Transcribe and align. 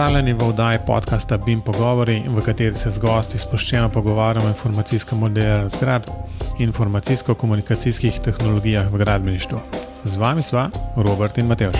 Pozdravljeni 0.00 0.32
v 0.32 0.48
oddaji 0.48 0.78
podcasta 0.86 1.36
BIM 1.36 1.60
Pogovori, 1.60 2.22
v 2.28 2.40
kateri 2.40 2.76
se 2.76 2.90
z 2.90 2.98
gosti 2.98 3.38
sproščeno 3.38 3.90
pogovarjamo 3.92 4.46
o 4.46 4.48
informacijskem 4.48 5.18
modelu 5.18 5.68
zgrad 5.68 6.06
in 6.58 6.70
informacijsko-komunikacijskih 6.70 8.20
tehnologijah 8.24 8.88
v 8.92 8.98
gradbeništvu. 8.98 9.60
Z 10.04 10.16
vami 10.16 10.42
sva 10.42 10.70
Robert 10.96 11.38
in 11.38 11.46
Mateoš. 11.52 11.76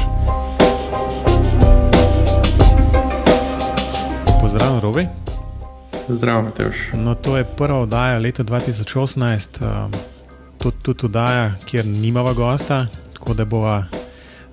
Pozdravljen, 4.41 4.81
Robi. 4.81 5.07
Zdravo, 6.09 6.43
Mateoš. 6.43 6.77
No, 6.93 7.15
to 7.15 7.39
je 7.41 7.45
prva 7.45 7.81
oddaja 7.81 8.19
leta 8.19 8.45
2018, 8.45 9.65
um, 9.65 9.97
tudi, 10.59 10.77
tudi 10.83 11.07
oddaja, 11.07 11.55
kjer 11.65 11.87
nimava 11.87 12.33
gosta, 12.33 12.87
tako 13.17 13.35
da 13.35 13.45
bova 13.45 13.85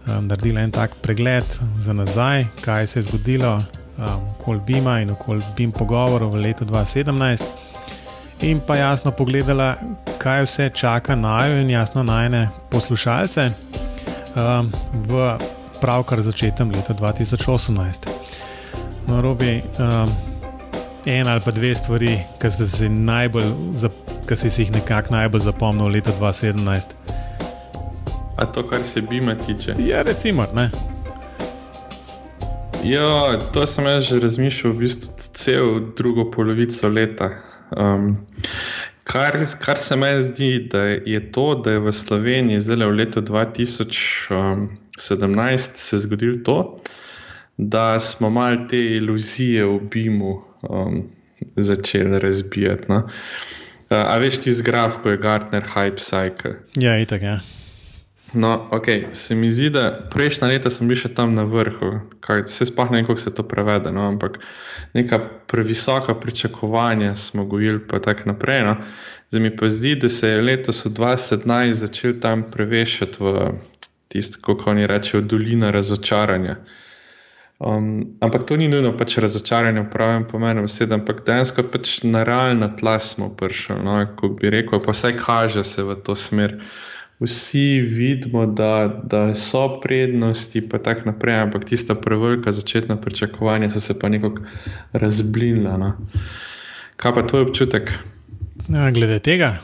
um, 0.08 0.28
naredila 0.28 0.62
en 0.62 0.72
tak 0.72 0.96
pregled 1.02 1.46
za 1.80 1.94
nazaj, 1.94 2.46
kaj 2.62 2.88
se 2.88 3.00
je 3.00 3.04
zgodilo 3.04 3.56
um, 3.56 4.30
okoli 4.40 4.60
Bima 4.66 5.00
in 5.02 5.12
okoli 5.12 5.44
Bim 5.58 5.72
pogovorov 5.72 6.34
v 6.34 6.42
letu 6.42 6.66
2017, 6.66 7.44
in 8.42 8.60
pa 8.60 8.76
jasno 8.76 9.12
pogledala, 9.12 9.76
kaj 10.18 10.44
vse 10.46 10.70
čaka 10.74 11.16
najo 11.16 11.62
in 11.62 11.70
jasno 11.70 12.04
najne 12.04 12.50
poslušalce 12.70 13.50
um, 14.36 14.72
v 14.94 15.38
pravkar 15.82 16.22
začetem 16.22 16.72
leta 16.72 16.94
2018. 16.94 18.10
No, 19.08 19.22
robi. 19.22 19.62
Um, 19.80 20.12
En 21.08 21.28
ali 21.28 21.40
pa 21.40 21.52
dve 21.52 21.76
stvari, 21.76 22.18
ki 22.36 22.50
si, 22.52 22.90
najbolj, 22.90 23.46
ki 24.28 24.36
si 24.36 24.50
jih 24.58 24.74
nekako 24.76 25.14
najbolj 25.16 25.46
zapomnili 25.46 26.02
leta 26.02 26.12
2017. 26.20 27.07
A 28.38 28.46
to, 28.46 28.70
kar 28.70 28.84
se 28.84 29.02
bima 29.02 29.36
tiče? 29.36 29.74
Ja, 29.80 30.02
recimo. 30.02 30.46
Ne? 30.56 30.70
Ja, 32.84 33.40
to 33.54 33.66
sem 33.66 33.86
jaz 33.86 34.04
že 34.04 34.20
razmišljal 34.20 34.74
v 34.74 34.78
bistvu 34.78 35.14
cel 35.18 35.80
drugo 35.98 36.32
polovico 36.32 36.88
leta. 36.88 37.30
Um, 37.74 38.18
kar, 39.04 39.46
kar 39.60 39.78
se 39.82 39.96
meni 39.96 40.22
zdi, 40.22 40.70
da 40.72 40.82
je 40.86 41.32
to, 41.32 41.62
da 41.66 41.72
je 41.72 41.80
v 41.80 41.92
Sloveniji 41.92 42.62
zdaj 42.62 42.86
v 42.86 42.92
letu 43.02 43.22
2017 43.22 45.58
se 45.76 45.98
zgodilo 45.98 46.38
to, 46.46 46.78
da 47.58 48.00
smo 48.00 48.30
mal 48.30 48.68
te 48.70 48.78
iluzije 48.78 49.66
v 49.66 49.80
BIM-u 49.90 50.42
um, 50.62 51.10
začeli 51.56 52.20
razbijati. 52.20 52.86
No? 52.90 52.98
Uh, 52.98 53.10
a 53.90 54.18
veš 54.22 54.38
ti 54.46 54.54
zgraf, 54.54 54.98
ko 55.02 55.10
je 55.10 55.18
Gartner 55.18 55.64
Hype 55.74 55.98
Cycle? 55.98 56.54
Ja, 56.76 57.00
itak 57.02 57.22
je. 57.22 57.28
Ja. 57.28 57.57
No, 58.34 58.68
ok, 58.72 58.86
se 59.14 59.36
mi 59.36 59.52
zdi, 59.52 59.70
da 59.70 60.08
prejšnja 60.12 60.48
leta 60.52 60.70
sem 60.74 60.90
bil 60.90 60.98
še 61.00 61.14
tam 61.16 61.32
na 61.36 61.46
vrhu, 61.48 61.94
kaj 62.20 62.44
se 62.52 62.66
sploh 62.68 62.90
ne 62.92 63.00
vem, 63.00 63.06
kako 63.08 63.24
se 63.24 63.32
to 63.36 63.46
prevede, 63.48 63.94
no, 63.96 64.04
ampak 64.04 64.42
neka 64.98 65.20
previsoka 65.48 66.16
pričakovanja 66.20 67.16
smo 67.16 67.46
gojili, 67.48 67.80
pa 67.88 68.02
tako 68.04 68.34
naprej. 68.34 68.66
No. 68.68 68.76
Zdaj 69.32 69.44
mi 69.44 69.52
pa 69.56 69.70
zdi, 69.72 69.96
da 69.96 70.10
se 70.12 70.34
je 70.34 70.42
letos 70.42 70.84
v 70.86 70.92
2017 70.98 71.80
začel 71.80 72.18
tam 72.20 72.44
prevešati 72.52 73.24
v 73.24 73.48
tisto, 74.12 74.42
kako 74.44 74.76
oni 74.76 74.88
rečejo, 74.88 75.22
dolina 75.24 75.72
razočaranja. 75.72 76.58
Um, 77.60 78.18
ampak 78.22 78.44
to 78.46 78.58
ni 78.58 78.68
nujno 78.68 78.92
pač 78.98 79.18
razočaranje 79.18 79.82
v 79.82 79.90
pravem 79.90 80.28
pomenu 80.28 80.68
besede, 80.68 80.94
ampak 80.94 81.24
dejansko 81.26 81.64
pač 81.72 82.04
na 82.04 82.22
realna 82.28 82.70
tla 82.76 83.00
smo 83.00 83.32
prišli. 83.34 83.80
No, 83.82 83.98
ko 84.20 84.30
bi 84.36 84.52
rekel, 84.54 84.84
pa 84.84 84.94
vse 84.94 85.16
kaže 85.18 85.64
se 85.64 85.84
v 85.84 85.96
to 86.04 86.16
smer 86.16 86.60
vsi 87.20 87.82
vidimo, 87.82 88.46
da, 88.46 89.02
da 89.04 89.36
so 89.36 89.80
prednosti, 89.82 90.70
pa 90.70 90.78
tako 90.78 91.02
naprej, 91.06 91.36
ampak 91.36 91.66
tista 91.66 91.96
prevelika 91.96 92.52
začetna 92.52 93.02
pričakovanja 93.02 93.70
so 93.70 93.80
se 93.80 94.00
pa 94.00 94.10
nekako 94.10 94.42
razblinila. 94.92 95.78
No. 95.78 95.98
Kaj 96.96 97.14
pa 97.14 97.28
tvoj 97.28 97.42
občutek? 97.42 97.92
Ja, 98.70 98.92
glede 98.92 99.20
tega. 99.20 99.58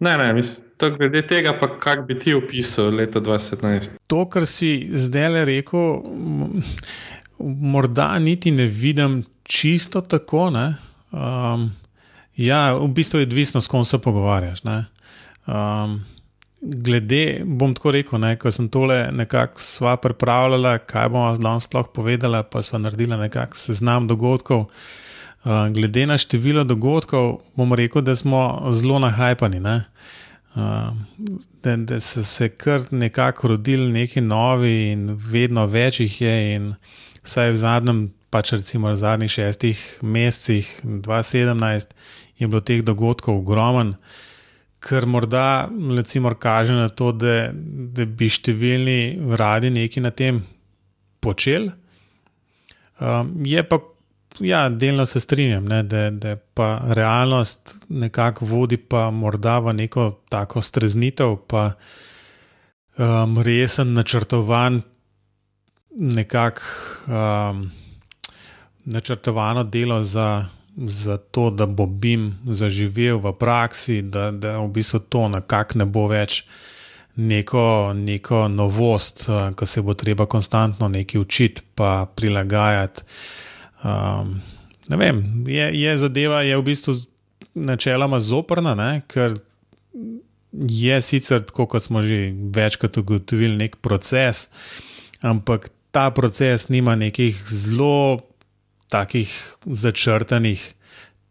Ne, 0.00 0.16
ne, 0.18 0.32
mislim, 0.32 0.66
to 0.76 0.90
glede 0.90 1.26
tega, 1.26 1.52
pa 1.60 1.78
kako 1.80 2.02
bi 2.02 2.18
ti 2.18 2.34
opisal 2.34 2.94
leto 2.94 3.20
2017. 3.20 3.98
To, 4.06 4.24
kar 4.28 4.46
si 4.46 4.88
zdaj 4.92 5.28
le 5.28 5.44
rekel, 5.44 6.00
morda 7.38 8.18
niti 8.18 8.50
ne 8.50 8.66
vidim 8.66 9.24
čisto 9.42 10.00
tako. 10.00 10.52
Um, 11.12 11.70
ja, 12.36 12.74
v 12.74 12.88
bistvu 12.88 13.20
je 13.20 13.26
odvisno, 13.26 13.60
s 13.60 13.68
kom 13.68 13.84
se 13.84 13.98
pogovarjaš. 13.98 14.60
Um, 14.64 16.00
glede, 16.60 17.42
bom 17.44 17.74
tako 17.74 17.90
rekel, 17.90 18.20
ne, 18.20 18.34
ko 18.38 18.50
sem 18.52 18.68
tole 18.68 19.08
nekako 19.12 19.60
sva 19.60 19.96
pripravljala, 19.96 20.78
kaj 20.78 21.08
bomo 21.08 21.32
danes 21.40 21.66
sploh 21.68 21.88
povedala, 21.94 22.42
pa 22.42 22.62
so 22.62 22.78
naredila 22.78 23.16
nekako 23.20 23.56
seznam 23.56 24.08
dogodkov. 24.08 24.66
Uh, 25.40 25.68
glede 25.72 26.04
na 26.06 26.18
število 26.20 26.64
dogodkov, 26.68 27.38
bom 27.56 27.72
rekel, 27.72 28.04
da 28.04 28.16
smo 28.16 28.68
zelo 28.76 28.98
nahajpani. 28.98 29.60
Ne? 29.60 29.76
Uh, 30.54 30.92
da, 31.62 31.76
da 31.76 32.00
so 32.00 32.24
se 32.24 32.48
kar 32.48 32.80
nekako 32.90 33.48
rodili 33.48 33.92
neki 33.92 34.20
novi, 34.20 34.90
in 34.92 35.16
vedno 35.32 35.66
več 35.66 36.00
jih 36.00 36.22
je, 36.22 36.38
in 36.54 36.72
vsaj 37.24 37.54
v 37.54 37.62
zadnjem, 37.64 38.08
pač 38.30 38.52
recimo 38.52 38.92
v 38.92 38.98
zadnjih 39.00 39.32
šestih 39.32 39.84
mesecih, 40.02 40.68
2017, 40.84 41.96
je 42.38 42.48
bilo 42.48 42.60
teh 42.60 42.84
dogodkov 42.84 43.40
ogromno 43.40 43.96
kar 44.80 45.06
morda 45.06 45.68
recimo, 45.96 46.32
kaže 46.34 46.72
na 46.72 46.88
to, 46.88 47.12
da, 47.12 47.50
da 47.52 48.04
bi 48.04 48.30
številni 48.32 49.36
radi 49.36 49.70
nekaj 49.70 50.02
na 50.02 50.10
tem 50.16 50.40
počeli. 51.20 51.68
Um, 53.00 53.34
je 53.44 53.62
pa, 53.68 53.78
ja, 54.44 54.66
delno 54.68 55.06
se 55.08 55.20
strinjam, 55.20 55.68
ne, 55.68 55.82
da, 55.84 56.08
da 56.10 56.36
pa 56.36 56.70
realnost 56.96 57.76
nekako 57.88 58.48
vodi 58.48 58.76
pa 58.76 59.08
morda 59.12 59.58
v 59.64 59.76
neko 59.82 60.06
tako 60.32 60.64
streznitev, 60.64 61.36
pa 61.48 61.66
um, 62.96 63.38
resen 63.44 63.92
načrtovan, 63.96 64.80
nekako 66.00 66.62
um, 67.08 67.66
načrtovano 68.84 69.64
delo 69.64 70.02
za 70.02 70.46
za 70.86 71.16
to, 71.16 71.50
da 71.50 71.66
bo 71.66 71.86
BIM 71.86 72.38
zaživel 72.44 73.18
v 73.18 73.32
praksi, 73.32 74.02
da, 74.02 74.30
da 74.30 74.58
v 74.58 74.68
bistvu 74.68 75.00
to 75.08 75.28
nekako 75.28 75.78
ne 75.78 75.84
bo 75.84 76.06
več 76.08 76.44
neko, 77.16 77.92
neko 77.96 78.48
novost, 78.48 79.26
uh, 79.28 79.50
ko 79.56 79.66
se 79.66 79.82
bo 79.82 79.94
treba 79.94 80.26
konstantno 80.26 80.88
nekaj 80.88 81.20
učiti, 81.20 81.62
pa 81.74 82.06
prilagajati. 82.16 83.02
Um, 83.84 84.40
ne 84.88 84.96
vem, 84.96 85.44
je, 85.46 85.70
je 85.80 85.96
zadeva 85.96 86.42
je 86.42 86.56
v 86.56 86.64
bistvu 86.64 86.94
načeloma 87.54 88.20
zoprna, 88.20 88.74
ne? 88.74 89.02
ker 89.08 89.36
je 90.52 91.02
sicer 91.02 91.44
tako, 91.46 91.66
kot 91.66 91.82
smo 91.82 92.02
že 92.02 92.32
večkrat 92.54 92.96
ugotovili, 92.96 93.56
nek 93.56 93.76
proces, 93.76 94.48
ampak 95.20 95.70
ta 95.90 96.10
proces 96.10 96.68
nima 96.68 96.94
nekih 96.94 97.36
zelo 97.46 98.29
takih 98.90 99.32
začrtanih 99.64 100.62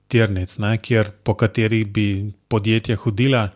tirnic, 0.09 0.57
ne, 0.57 0.77
kjer, 0.81 1.11
po 1.23 1.35
katerih 1.37 1.85
bi 1.87 2.07
podjetja 2.49 2.97
hodila, 2.97 3.49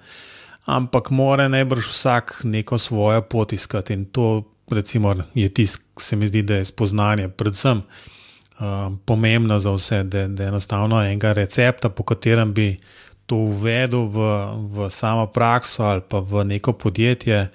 ampak 0.70 1.10
mora 1.10 1.48
najbrž 1.50 1.90
vsak 1.90 2.42
neko 2.44 2.78
svojo 2.78 3.24
pot 3.26 3.54
iskati 3.54 3.98
in 3.98 4.06
to 4.06 4.44
recimo, 4.72 5.16
je 5.34 5.50
tisto, 5.50 5.84
ki 5.98 6.04
se 6.04 6.16
mi 6.16 6.28
zdi, 6.28 6.42
da 6.42 6.56
je 6.56 6.66
spoznanje, 6.66 7.28
predvsem 7.30 7.78
uh, 7.78 8.94
pomembno 9.06 9.60
za 9.60 9.72
vse, 9.72 10.04
da, 10.04 10.28
da 10.28 10.44
enostavno 10.44 11.04
enega 11.04 11.34
recepta, 11.34 11.90
po 11.90 12.04
katerem 12.04 12.54
bi 12.54 12.78
to 13.26 13.36
uvedel 13.36 14.08
v, 14.08 14.20
v 14.56 14.90
samo 14.90 15.28
prakso 15.28 15.84
ali 15.84 16.02
pa 16.10 16.20
v 16.20 16.44
neko 16.46 16.74
podjetje. 16.74 17.48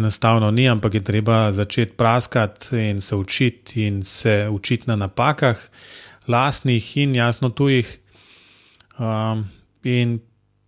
Enostavno 0.00 0.48
ni, 0.50 0.64
ampak 0.68 0.94
je 0.96 1.04
treba 1.04 1.52
začeti 1.52 1.92
praskati 1.92 2.78
in 2.90 3.00
se 3.04 3.16
učiti, 3.16 3.86
in 3.86 4.02
se 4.02 4.48
učiti 4.50 4.88
na 4.88 4.96
napakah, 4.96 5.60
lastnih 6.28 6.96
in 6.96 7.14
jasno 7.14 7.50
tujih. 7.50 7.98
Um, 8.98 9.44
in 9.84 10.20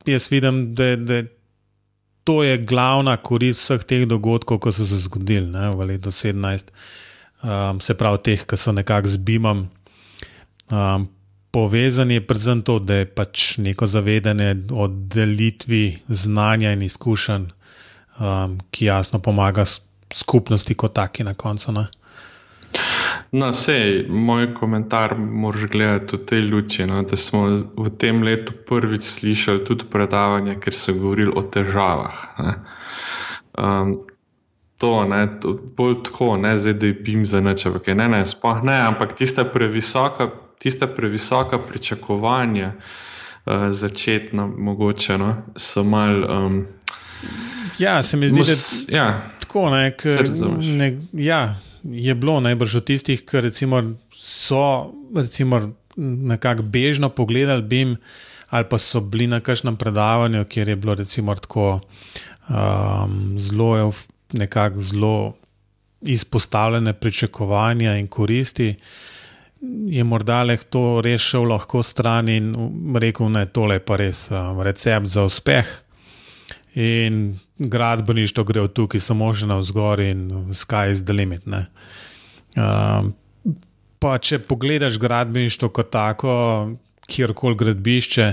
jaz 0.06 0.29
vidim, 0.31 0.75
da, 0.75 0.96
da 0.96 1.23
to 2.25 2.43
je 2.43 2.58
glavna 2.58 3.17
korist 3.17 3.64
vseh 3.64 3.87
teh 3.88 4.05
dogodkov, 4.08 4.61
ki 4.62 4.73
so 4.73 4.87
se 4.87 5.00
zgodili 5.06 5.49
ne, 5.49 5.70
v 5.73 5.88
letu 5.93 6.12
2017, 6.12 6.70
um, 7.43 7.81
se 7.81 7.96
pravi, 7.99 8.23
teh, 8.29 8.44
ki 8.46 8.58
so 8.61 8.76
nekako 8.76 9.08
z 9.08 9.25
BIM-om. 9.26 9.64
Um, 10.73 11.08
povezani 11.52 12.20
predvsem 12.20 12.62
to, 12.62 12.79
da 12.79 13.02
je 13.02 13.08
pač 13.08 13.56
neko 13.58 13.87
zavedanje 13.87 14.55
o 14.73 14.88
delitvi 14.88 15.99
znanja 16.08 16.73
in 16.73 16.84
izkušenj 16.87 17.50
um, 18.22 18.58
ki 18.70 18.84
jasno 18.84 19.19
pomaga 19.19 19.64
skupnosti 20.14 20.74
kot 20.74 20.94
taki 20.94 21.24
na 21.24 21.34
koncu. 21.34 21.72
Ne? 21.72 21.86
No, 23.32 23.52
sej, 23.52 24.06
moj 24.08 24.54
komentar 24.54 25.16
moraš 25.19 25.66
gledati 25.72 26.16
v 26.16 26.24
tej 26.28 26.40
luči, 26.40 26.86
no, 26.86 27.02
da 27.02 27.16
smo 27.16 27.46
v 27.56 27.92
tem 27.98 28.22
letu 28.22 28.52
prvič 28.69 29.02
slišali 29.08 29.64
tudi 29.64 29.88
predavanja, 29.88 30.58
ker 30.60 30.76
so 30.76 30.92
govorili 30.92 31.32
o 31.32 31.42
težavah. 31.42 32.19
Um, 33.56 34.04
to, 34.80 34.92
ne, 35.08 35.22
to 35.40 35.56
bolj 35.76 36.02
tako, 36.08 36.36
ne 36.36 36.56
zdaj, 36.56 36.76
da 36.80 36.92
je 36.92 36.98
bim 37.06 37.24
za 37.24 37.40
neče, 37.40 37.72
okay, 37.72 37.96
ne, 37.96 38.08
ne, 38.08 38.20
sploh 38.26 38.60
ne, 38.64 38.76
ampak 38.88 39.16
tiste 39.16 39.44
previsoka, 39.48 40.28
tiste 40.60 40.86
previsoka 40.86 41.58
pričakovanja, 41.58 42.72
uh, 42.76 43.70
začetno, 43.72 44.48
mogoče, 44.58 45.19
no, 45.19 45.34
so 45.56 45.84
mal. 45.84 46.24
Um, 46.28 46.62
ja, 47.78 48.02
se 48.02 48.16
mi 48.16 48.28
zdi, 48.28 48.42
da 48.44 48.50
je 48.50 48.56
ja, 48.98 49.06
tako, 49.40 49.70
ne, 49.70 49.90
ker 49.96 50.30
ne, 50.58 50.98
ja, 51.12 51.56
je 51.82 52.14
bilo 52.14 52.40
najbrž 52.40 52.76
od 52.76 52.84
tistih, 52.84 53.24
ki 53.26 53.52
so 54.16 54.92
recimo, 55.16 55.60
nekako 55.96 56.62
bežno 56.62 57.08
pogledali 57.08 57.62
bim. 57.62 57.96
Ali 58.52 58.66
pa 58.69 58.76
so 58.78 59.00
bili 59.00 59.26
na 59.26 59.40
kakšnem 59.40 59.76
predavanju, 59.80 60.44
kjer 60.44 60.69
je 60.69 60.76
bilo 60.76 60.94
recimo 60.94 61.34
tako 61.34 61.80
um, 62.48 63.38
zelo, 63.38 63.92
nekako 64.32 64.80
zelo 64.80 65.32
izpostavljene 66.02 66.92
pričakovanja 66.92 67.96
in 67.96 68.08
koristi, 68.08 68.74
je 69.86 70.04
morda 70.04 70.42
le 70.42 70.56
to 70.56 71.00
rešil 71.00 71.42
lahko 71.42 71.82
stran 71.82 72.28
in 72.28 72.54
rekel, 73.00 73.32
da 73.32 73.40
je 73.40 73.52
tole 73.52 73.78
pa 73.78 73.96
res 73.96 74.30
um, 74.30 74.60
recept 74.60 75.06
za 75.06 75.24
uspeh. 75.24 75.81
In 76.74 77.38
gradbeništvo 77.58 78.44
gre 78.44 78.62
od 78.64 78.72
tukaj 78.72 79.00
samo 79.00 79.28
še 79.34 79.46
na 79.46 79.58
vzgor 79.60 80.00
in 80.00 80.28
sky 80.56 80.90
is 80.92 81.04
the 81.04 81.12
limit. 81.12 81.44
Um, 81.46 83.12
pa 84.00 84.16
če 84.19 84.38
pogledaš 84.48 84.96
gradbeništvo 84.98 85.69
kot 85.69 85.90
tako, 85.92 86.36
kjerkoli 87.06 87.58
gradbišče, 87.60 88.28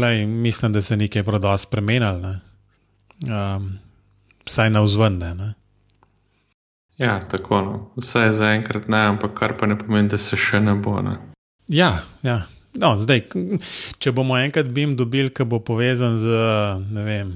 lej, 0.00 0.26
mislim, 0.26 0.72
da 0.72 0.80
se 0.80 0.96
nekaj 0.96 1.26
prodo 1.26 1.56
spremenilo 1.58 2.36
um, 3.26 3.78
vsaj 4.46 4.70
na 4.70 4.80
vzvende. 4.80 5.54
Ja, 6.98 7.20
tako. 7.20 7.60
No. 7.60 7.90
Vse 7.96 8.18
je 8.18 8.32
zaenkrat 8.32 8.88
ne, 8.88 8.98
ampak 8.98 9.34
kar 9.34 9.56
pa 9.58 9.66
ne 9.66 9.78
pomeni, 9.78 10.08
da 10.08 10.18
se 10.18 10.36
še 10.36 10.60
ne 10.60 10.74
bo. 10.74 11.00
Ne. 11.02 11.16
Ja, 11.68 11.94
ja. 12.22 12.42
No, 12.78 12.94
zdaj, 13.02 13.24
če 13.98 14.12
bomo 14.14 14.36
enkrat 14.38 14.68
bim 14.70 14.94
dobili, 14.98 15.32
ki 15.34 15.46
bo 15.48 15.58
povezan 15.58 16.14
z, 16.20 16.42
vem, 16.94 17.32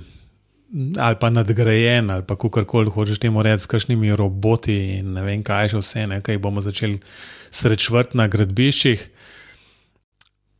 ali 0.98 1.18
pa 1.18 1.30
nadgrajen, 1.30 2.10
ali 2.10 2.26
pa 2.26 2.36
kakorkoli 2.38 2.92
hočeš 2.94 3.18
temu 3.22 3.42
reči, 3.42 3.64
s 3.64 3.70
kakšnimi 3.70 4.14
roboti 4.14 4.76
in 5.00 5.14
ne 5.16 5.26
vem, 5.26 5.42
kaj 5.46 5.74
še 5.74 5.82
vse, 5.82 6.06
ne, 6.10 6.20
kaj 6.22 6.38
bomo 6.42 6.62
začeli 6.62 7.00
srečvati 7.54 8.18
na 8.18 8.28
gradbiščih, 8.30 9.02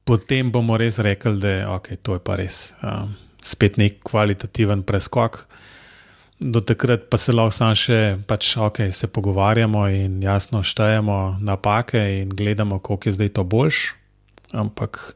potem 0.06 0.50
bomo 0.54 0.78
res 0.78 0.98
rekli, 0.98 1.38
da 1.38 1.54
okay, 1.76 1.98
to 1.98 2.18
je 2.18 2.24
pa 2.26 2.38
res. 2.38 2.74
Um, 2.82 3.14
spet 3.44 3.78
nek 3.78 4.02
kvalitativen 4.06 4.82
preskok. 4.82 5.44
Do 6.40 6.60
takrat 6.66 7.06
pa 7.10 7.18
se 7.20 7.32
lahko 7.32 7.54
samo 7.54 7.78
še 7.78 7.98
pač, 8.26 8.56
okay, 8.58 8.90
se 8.90 9.06
pogovarjamo 9.06 9.86
in 9.94 10.22
jasno 10.22 10.64
štejemo 10.66 11.38
napake 11.40 12.02
in 12.20 12.34
gledamo, 12.34 12.82
koliko 12.82 13.08
je 13.08 13.20
zdaj 13.20 13.38
to 13.38 13.44
boljš. 13.46 13.84
Ampak 14.54 15.14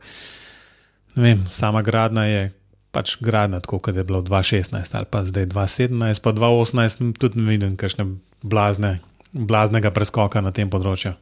vem, 1.14 1.46
sama 1.49 1.82
gradna 1.87 2.26
je 2.26 2.43
pač 2.90 3.17
gradna, 3.20 3.61
tako 3.61 3.79
kot 3.79 3.96
je 3.96 4.05
bilo 4.05 4.23
2016 4.25 4.96
ali 4.96 5.06
pa 5.11 5.23
zdaj 5.25 5.46
2017, 5.46 6.23
pa 6.25 6.32
2018, 6.32 7.12
tudi 7.20 7.40
ne 7.40 7.50
vidim 7.52 7.76
kakšne 7.76 8.06
blazne, 8.43 8.99
blaznega 9.32 9.93
preskoka 9.94 10.43
na 10.43 10.50
tem 10.50 10.70
področju. 10.70 11.14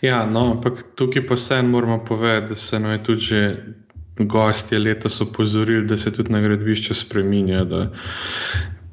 Ja, 0.00 0.22
no, 0.24 0.54
ampak 0.54 0.80
tukaj 0.96 1.26
pa 1.28 1.36
vse 1.36 1.60
moramo 1.62 2.00
povedati, 2.04 2.54
da 2.54 2.56
se 2.56 2.80
nam 2.80 2.94
je 2.94 3.02
tudi 3.04 3.20
že 3.20 3.42
gostje 4.18 4.78
letos 4.78 5.20
opozorili, 5.20 5.86
da 5.86 5.96
se 5.96 6.12
tudi 6.12 6.32
na 6.32 6.40
gradbišču 6.40 6.94
spremenja, 6.94 7.64
da 7.64 7.82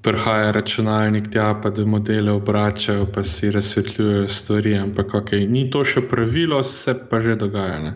prihaja 0.06 0.52
računalnik 0.52 1.32
tja, 1.34 1.48
pa 1.64 1.72
da 1.74 1.86
modele 1.86 2.32
obračajo, 2.32 3.08
pa 3.14 3.24
si 3.24 3.52
razsvetljujejo 3.52 4.28
stvari. 4.30 4.76
Ampak 4.78 5.16
okay, 5.22 5.48
ni 5.50 5.70
to 5.72 5.82
še 5.86 6.04
pravilo, 6.10 6.62
se 6.64 6.94
pa 7.10 7.22
že 7.22 7.40
dogaja. 7.42 7.96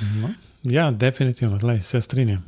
No, 0.00 0.30
ja, 0.62 0.90
definitivno, 0.90 1.58
Tlej, 1.58 1.80
se 1.80 2.00
strinjam. 2.00 2.44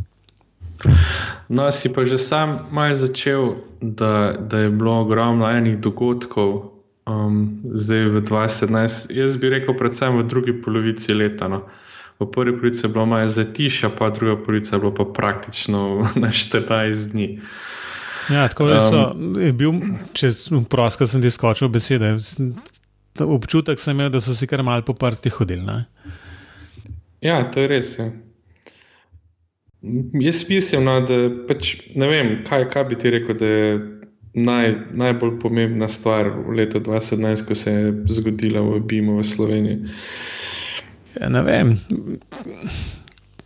No, 1.48 1.72
si 1.72 1.92
pa 1.92 2.04
že 2.06 2.18
sam 2.18 2.58
maj 2.70 2.94
začel, 2.94 3.54
da, 3.80 4.36
da 4.38 4.58
je 4.58 4.70
bilo 4.70 5.00
ogromno 5.00 5.48
enih 5.50 5.78
dogodkov, 5.78 6.70
um, 7.06 7.60
zdaj 7.74 8.04
v 8.04 8.22
2017, 8.22 9.10
jaz 9.16 9.36
bi 9.36 9.50
rekel, 9.50 9.74
predvsem 9.76 10.18
v 10.18 10.26
drugi 10.28 10.54
polovici 10.62 11.14
leta. 11.14 11.48
No 11.48 11.64
v 12.18 12.26
prvi 12.26 12.52
polovici 12.52 12.86
je 12.86 12.90
bilo 12.90 13.06
malo 13.06 13.28
zatišja, 13.28 13.90
pa 13.98 14.10
druga 14.10 14.36
polovica 14.42 14.76
je 14.76 14.80
bilo 14.80 14.94
pa 14.94 15.04
praktično 15.04 15.80
na 16.22 16.28
14 16.28 17.12
dni. 17.12 17.40
Ja, 18.30 18.48
tako 18.48 18.66
da 18.66 18.80
so, 18.80 19.12
um, 19.14 19.40
je 19.40 19.52
bil, 19.52 19.72
če 20.12 20.30
prosim, 20.68 21.06
sem 21.06 21.22
ti 21.22 21.30
skočil 21.30 21.68
besede. 21.68 22.16
Občutek 23.18 23.80
sem 23.80 23.96
imel, 23.96 24.10
da 24.12 24.20
so 24.20 24.34
si 24.36 24.46
kar 24.46 24.62
mal 24.62 24.82
po 24.84 24.94
prsti 24.94 25.32
hodili. 25.32 25.64
Ne? 25.64 25.86
Ja, 27.20 27.42
to 27.50 27.60
je 27.60 27.68
res. 27.68 27.98
Ja. 27.98 28.10
Jaz 30.20 30.42
mislim, 30.50 30.84
no, 30.84 30.98
da 31.06 31.18
pač, 31.48 31.76
ne 31.94 32.08
vem, 32.10 32.32
kaj, 32.46 32.66
kaj 32.72 32.84
bi 32.90 32.98
ti 32.98 33.10
rekel, 33.14 33.38
da 33.38 33.46
je 33.46 33.72
naj, 34.34 34.72
najbolj 34.98 35.36
pomembna 35.42 35.88
stvar 35.90 36.30
v 36.34 36.58
letu 36.58 36.80
2017, 36.82 37.46
ko 37.46 37.54
se 37.58 37.74
je 37.74 37.92
zgodila 38.18 38.62
v 38.62 38.80
Bimu 38.86 39.18
v 39.18 39.26
Sloveniji. 39.26 39.94
Ja, 41.18 41.30
ne 41.30 41.42
vem. 41.46 41.74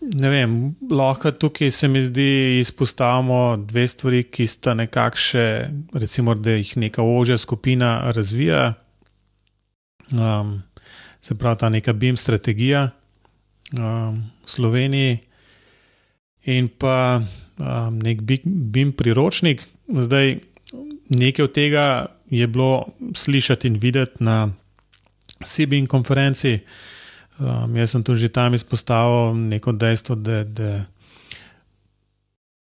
Ne 0.02 0.30
vem, 0.32 0.54
lahko 0.90 1.30
tukaj 1.30 1.70
se 1.70 1.88
mi 1.88 2.02
zdi 2.02 2.58
izpostavimo 2.58 3.56
dve 3.56 3.86
stvari, 3.88 4.25
ki 4.26 4.48
sta 4.50 4.75
nekakšne, 4.75 5.44
recimo, 5.94 6.34
da 6.34 6.56
jih 6.58 6.75
neka 6.76 7.04
ožja 7.04 7.38
skupina 7.38 8.10
razvija. 8.12 8.72
Um, 10.12 10.58
se 11.22 11.38
pravi, 11.38 11.60
ta 11.60 11.68
neka 11.70 11.92
BIM 11.92 12.16
strategija 12.16 12.90
um, 13.78 14.22
Sloveniji 14.44 15.19
in 16.44 16.69
pa 16.69 17.22
um, 17.22 17.98
nek 18.02 18.22
BIM 18.44 18.92
priročnik. 18.92 19.62
Zdaj, 19.88 20.38
nekaj 21.08 21.44
od 21.44 21.52
tega 21.52 21.86
je 22.30 22.46
bilo 22.46 22.86
slišati 23.14 23.69
in 23.69 23.76
videti 23.76 24.24
na 24.24 24.48
SIBIN 25.44 25.86
konferenci. 25.86 26.58
Um, 27.38 27.76
jaz 27.76 27.90
sem 27.90 28.02
tu 28.04 28.14
že 28.14 28.28
tam 28.28 28.54
izpostavil 28.54 29.34
neko 29.34 29.72
dejstvo, 29.72 30.14
da, 30.14 30.44
da 30.44 30.84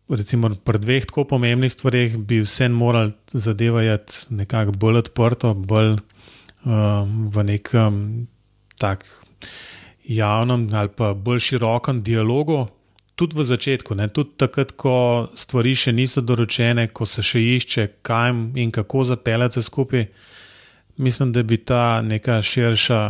recimo 0.08 0.50
pri 0.54 0.78
dveh 0.78 1.06
tako 1.06 1.24
pomembnih 1.24 1.72
stvareh 1.72 2.16
bi 2.16 2.42
vse 2.44 2.68
moral 2.68 3.12
zadevati 3.32 4.34
nekako 4.34 4.72
bolj 4.72 5.04
odprto, 5.04 5.54
bolj 5.54 5.96
um, 6.64 7.28
v 7.30 7.44
nekem 7.44 8.26
tak 8.78 9.06
javnem 10.04 10.68
ali 10.72 10.88
pa 10.96 11.14
bolj 11.14 11.40
širokem 11.50 12.02
dialogu. 12.02 12.66
Tudi 13.14 13.36
v 13.38 13.44
začetku, 13.46 13.94
ne? 13.94 14.08
tudi 14.10 14.34
takrat, 14.36 14.72
ko 14.74 15.28
stvari 15.38 15.74
še 15.78 15.92
niso 15.94 16.18
doročene, 16.20 16.88
ko 16.90 17.06
se 17.06 17.22
še 17.22 17.38
išče, 17.38 17.84
kaj 18.02 18.32
in 18.58 18.72
kako 18.74 19.04
zapeljati 19.06 19.62
skupaj, 19.62 20.08
mislim, 20.98 21.30
da 21.32 21.42
bi 21.46 21.60
ta 21.62 22.02
neka 22.02 22.40
širša 22.42 23.00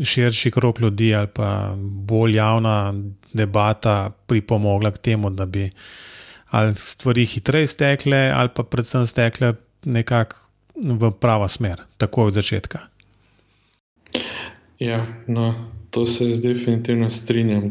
širši 0.00 0.50
krok 0.50 0.80
ljudi 0.80 1.14
ali 1.14 1.28
pa 1.34 1.74
bolj 1.76 2.36
javna 2.36 2.94
debata 3.32 4.10
pripomogla 4.26 4.90
k 4.90 4.98
temu, 4.98 5.30
da 5.30 5.46
bi 5.46 5.70
ali 6.50 6.74
stvari 6.76 7.26
hitreje 7.26 7.66
stekle, 7.66 8.30
ali 8.34 8.48
pa 8.54 8.62
predvsem 8.62 9.06
stekle 9.06 9.54
nekako 9.84 10.36
v 10.74 11.10
pravo 11.10 11.48
smer, 11.48 11.80
takoj 11.96 12.26
od 12.26 12.34
začetka. 12.34 12.78
Ja, 14.78 15.06
no, 15.28 15.54
to 15.92 16.06
se 16.06 16.28
jaz 16.28 16.42
definitivno 16.42 17.10
strinjam. 17.10 17.70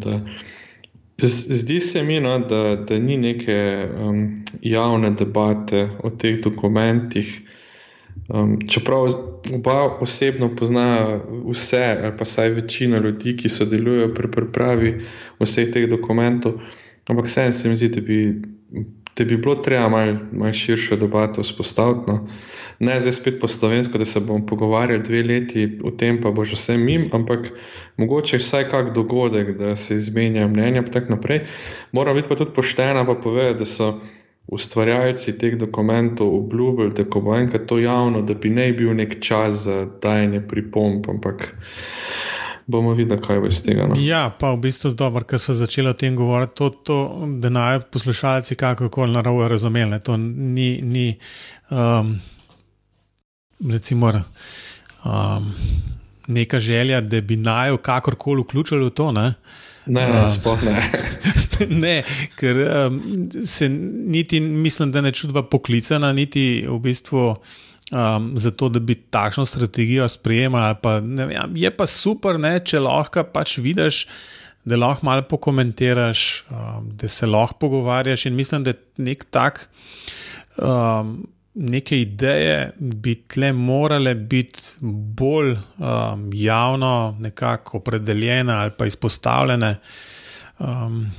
Zdi 1.18 1.80
se 1.80 2.04
mi, 2.04 2.20
no, 2.20 2.40
da, 2.40 2.75
da 2.75 3.00
ni 3.00 3.18
neke 3.18 3.88
um, 4.00 4.36
javne 4.62 5.12
debate 5.12 5.90
o 6.04 6.10
teh 6.10 6.40
dokumentih. 6.44 7.42
Um, 8.30 8.60
čeprav 8.70 9.08
oba 9.54 9.98
osebno 10.01 10.56
poznajo 10.56 11.22
vse, 11.50 11.98
ali 12.04 12.18
pa 12.18 12.24
vsaj 12.24 12.50
večina 12.50 13.00
ljudi, 13.00 13.36
ki 13.38 13.50
sodelujejo 13.50 14.13
pri 14.13 14.32
pripravi 14.32 14.94
vseh 15.40 15.72
teh 15.74 15.90
dokumentov, 15.90 16.60
ampak 17.08 17.25
vseeno 17.25 17.51
se 17.51 17.70
mi 17.70 17.75
zdi, 17.75 17.90
da 17.90 18.01
bi, 18.01 18.20
da 19.18 19.25
bi 19.25 19.38
bilo 19.38 19.56
treba 19.56 19.89
malo 19.89 20.18
mal 20.32 20.53
širšo 20.53 20.96
debato 20.96 21.41
vzpostaviti. 21.41 22.01
No. 22.08 22.27
Ne 22.80 23.00
zdaj 23.00 23.12
spet 23.12 23.39
po 23.41 23.48
slovensko, 23.48 23.98
da 23.98 24.06
se 24.06 24.20
bomo 24.20 24.46
pogovarjali 24.46 25.03
dve 25.03 25.24
leti 25.24 25.80
o 25.84 25.91
tem, 25.91 26.22
pa 26.22 26.32
bo 26.32 26.46
že 26.46 26.56
vse 26.56 26.77
mim, 26.77 27.10
ampak 27.13 27.51
mogoče 27.98 28.38
vsaj 28.38 28.63
kak 28.72 28.94
dogodek, 28.96 29.58
da 29.58 29.75
se 29.75 29.96
izmenja 29.96 30.48
mnenja 30.48 30.82
in 30.82 30.91
tako 30.91 31.15
naprej. 31.15 31.46
Moram 31.91 32.15
biti 32.15 32.30
pa 32.30 32.36
tudi 32.36 32.51
poštena, 32.56 33.06
pa 33.06 33.15
povedati, 33.15 33.60
da 33.60 33.65
so 33.65 33.94
ustvarjalci 34.48 35.38
teh 35.38 35.58
dokumentov 35.58 36.36
obljubili, 36.36 36.94
da 36.94 37.03
bo 37.20 37.36
enkrat 37.36 37.68
to 37.68 37.80
javno, 37.80 38.22
da 38.22 38.34
bi 38.34 38.50
ne 38.50 38.72
bil 38.74 38.96
nek 38.96 39.20
čas 39.20 39.63
za 39.65 39.86
dajanje 40.01 40.41
pripomb, 40.48 41.06
ampak 41.10 41.56
bomo 42.68 42.94
videli, 42.94 43.22
kaj 43.22 43.39
bo 43.39 43.48
iz 43.48 43.62
tega. 43.65 43.88
No. 43.89 43.96
Ja, 44.00 44.30
pa 44.39 44.51
v 44.53 44.62
bistvu 44.65 44.94
dobro, 44.98 45.25
ker 45.27 45.41
so 45.41 45.56
začeli 45.58 45.91
o 45.91 45.98
tem 45.98 46.15
govoriti, 46.15 46.56
to, 46.60 46.70
to 46.86 46.98
da 47.41 47.50
naj 47.50 47.82
poslušalci 47.94 48.56
kakorkoli 48.60 49.13
narobe 49.13 49.48
razumeli. 49.51 50.00
To 50.06 50.18
ni, 50.18 50.70
ni 50.82 51.08
um, 51.72 52.15
recimo, 53.70 54.13
um, 55.06 55.51
neka 56.27 56.60
želja, 56.60 57.01
da 57.01 57.22
bi 57.22 57.36
naj 57.36 57.77
kakorkoli 57.77 58.41
vključili 58.41 58.86
v 58.86 58.89
to. 58.89 59.12
Ne? 59.12 59.34
Ne, 59.86 60.06
ne, 60.08 60.30
sploh 60.32 60.62
ne. 60.63 60.77
ne, 61.84 61.96
ker 62.38 62.58
um, 62.88 63.01
se 63.46 63.70
niti, 63.70 64.39
mislim, 64.39 64.91
da 64.91 65.01
ne 65.01 65.12
čutva 65.12 65.44
poklicana, 65.50 66.13
niti 66.13 66.65
v 66.70 66.77
bistvu 66.80 67.36
um, 67.91 68.31
za 68.36 68.51
to, 68.51 68.69
da 68.69 68.79
bi 68.79 68.95
takšno 68.95 69.45
strategijo 69.45 70.07
sprejemali. 70.10 70.75
Pa, 70.81 70.98
vem, 71.00 71.31
je 71.55 71.71
pa 71.75 71.86
super, 71.86 72.39
ne, 72.39 72.57
če 72.60 72.79
lahko 72.79 73.24
pač 73.33 73.57
vidiš, 73.62 74.05
da 74.65 74.77
lahko 74.77 75.05
malo 75.05 75.25
pokomentiraš, 75.29 76.45
um, 76.50 76.89
da 76.98 77.07
se 77.07 77.27
lahko 77.27 77.60
pogovarjaš. 77.65 78.25
In 78.25 78.36
mislim, 78.39 78.65
da 78.67 78.77
nek 78.98 79.27
tak. 79.29 79.67
Um, 80.57 81.21
Neke 81.51 81.98
ideje 82.00 82.69
bi 82.79 83.12
tle 83.27 83.50
morale 83.51 84.13
biti 84.15 84.79
bolj 85.19 85.50
um, 85.51 86.21
javno, 86.33 87.17
nekako 87.19 87.81
opredeljene 87.81 88.53
ali 88.53 88.71
pa 88.77 88.86
izpostavljene. 88.88 89.74
Um, 90.60 91.10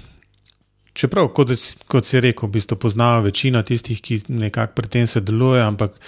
čeprav, 0.93 1.29
kot, 1.37 1.53
kot 1.89 2.09
si 2.09 2.21
rekel, 2.21 2.49
v 2.49 2.53
bistvu 2.57 2.79
poznajo 2.81 3.27
večino 3.27 3.63
tistih, 3.63 4.01
ki 4.01 4.23
nekako 4.29 4.77
pri 4.79 4.89
tem 4.89 5.07
sodelujejo, 5.07 5.67
ampak 5.67 6.01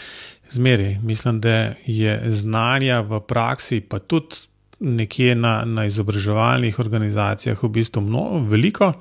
zmeri. 0.51 0.99
Mislim, 1.03 1.41
da 1.41 1.75
je 1.87 2.23
znanja 2.27 3.01
v 3.01 3.21
praksi, 3.21 3.81
pa 3.81 3.99
tudi 3.99 4.37
nekje 4.81 5.35
na, 5.35 5.65
na 5.65 5.87
izobraževalnih 5.87 6.79
organizacijah, 6.79 7.63
v 7.63 7.69
bistvu 7.69 8.03
mnogo, 8.03 8.39
veliko. 8.49 8.93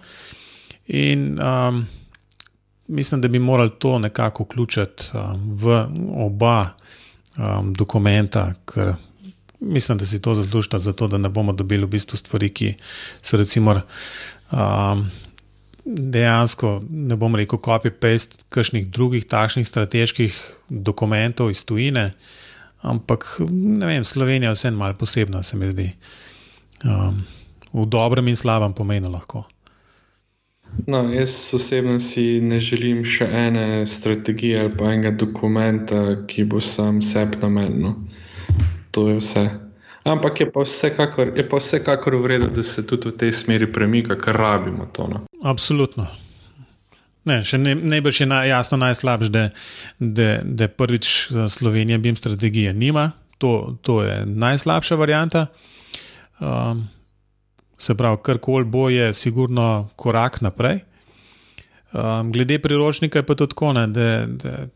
In 0.88 1.40
um, 1.42 1.86
mislim, 2.88 3.22
da 3.22 3.28
bi 3.28 3.40
morali 3.40 3.72
to 3.80 4.00
nekako 4.00 4.44
vključiti 4.44 5.04
um, 5.14 5.50
v 5.58 5.88
oba 6.16 6.70
um, 7.38 7.74
dokumenta, 7.74 8.54
ker 8.66 8.94
mislim, 9.60 9.98
da 9.98 10.06
si 10.06 10.22
to 10.22 10.34
zaslužite, 10.34 10.80
zato 10.80 11.08
da 11.08 11.18
ne 11.18 11.30
bomo 11.30 11.54
dobili 11.54 11.86
v 11.86 11.90
bistvu 11.90 12.18
stvari, 12.18 12.50
ki 12.50 12.74
so 13.22 13.38
recimo. 13.38 13.82
Um, 14.52 15.10
dejansko, 15.86 16.82
ne 16.90 17.16
bom 17.20 17.36
rekel, 17.36 17.60
copy-paste 17.60 18.46
kakšnih 18.54 18.88
drugih 18.92 19.28
takšnih 19.28 19.68
strateških 19.68 20.36
dokumentov 20.70 21.52
iz 21.52 21.66
tujine, 21.68 22.14
ampak 22.82 23.38
ne 23.50 23.88
vem, 23.88 24.06
Slovenija 24.06 24.52
je 24.52 24.60
vseeno 24.60 24.78
malo 24.78 24.98
posebna, 25.00 25.44
se 25.44 25.58
mi 25.58 25.72
zdi. 25.72 25.90
Um, 26.84 27.24
v 27.74 27.88
dobrem 27.88 28.28
in 28.28 28.36
slabem 28.36 28.74
pomenu 28.74 29.12
lahko. 29.12 29.46
No, 30.88 31.04
jaz 31.14 31.54
osebno 31.54 32.00
si 32.00 32.42
ne 32.42 32.58
želim 32.60 33.04
še 33.06 33.28
ene 33.30 33.86
strategije 33.86 34.60
ali 34.60 34.72
pa 34.78 34.90
enega 34.94 35.12
dokumenta, 35.26 36.00
ki 36.28 36.48
bo 36.50 36.62
sam 36.62 37.02
sebi 37.02 37.38
namenjen. 37.42 38.08
To 38.92 39.08
je 39.10 39.20
vse. 39.20 39.46
Ampak 40.04 40.40
je 40.40 40.52
pa 40.52 40.64
vsekakor, 40.68 41.32
je 41.38 41.46
pa 41.50 41.58
vsekakor 41.58 42.16
v 42.20 42.28
redu, 42.28 42.48
da 42.52 42.64
se 42.64 42.84
tudi 42.88 43.10
v 43.10 43.18
tej 43.18 43.32
smeri 43.32 43.72
premika, 43.72 44.18
ker 44.20 44.36
rabimo 44.36 44.90
to. 44.92 45.08
No. 45.08 45.24
Absolutno. 45.44 46.08
Ne, 47.24 47.40
še 47.48 47.56
ne, 47.56 47.72
najbrž 47.76 48.20
je 48.20 48.28
na, 48.28 48.42
jasno 48.44 48.78
najslabše, 48.82 49.32
da, 49.32 49.44
da, 50.00 50.28
da 50.44 50.68
prvič 50.68 51.32
eh, 51.32 51.46
Slovenija 51.48 51.98
BIM 52.04 52.20
strategije 52.20 52.74
nima. 52.74 53.12
To, 53.40 53.78
to 53.82 54.02
je 54.04 54.26
najslabša 54.28 54.96
varianta. 55.00 55.48
Um, 56.40 56.88
se 57.80 57.96
pravi, 57.96 58.20
karkoli 58.24 58.68
bo, 58.68 58.90
je 58.90 59.14
sigurno 59.14 59.90
korak 59.96 60.42
naprej. 60.42 60.84
Um, 61.94 62.32
glede 62.32 62.60
priročnika 62.60 63.20
je 63.20 63.26
pa 63.26 63.36
to 63.36 63.48
tako, 63.48 63.74
ne, 63.74 63.88
da, 63.88 64.26
da 64.28 64.68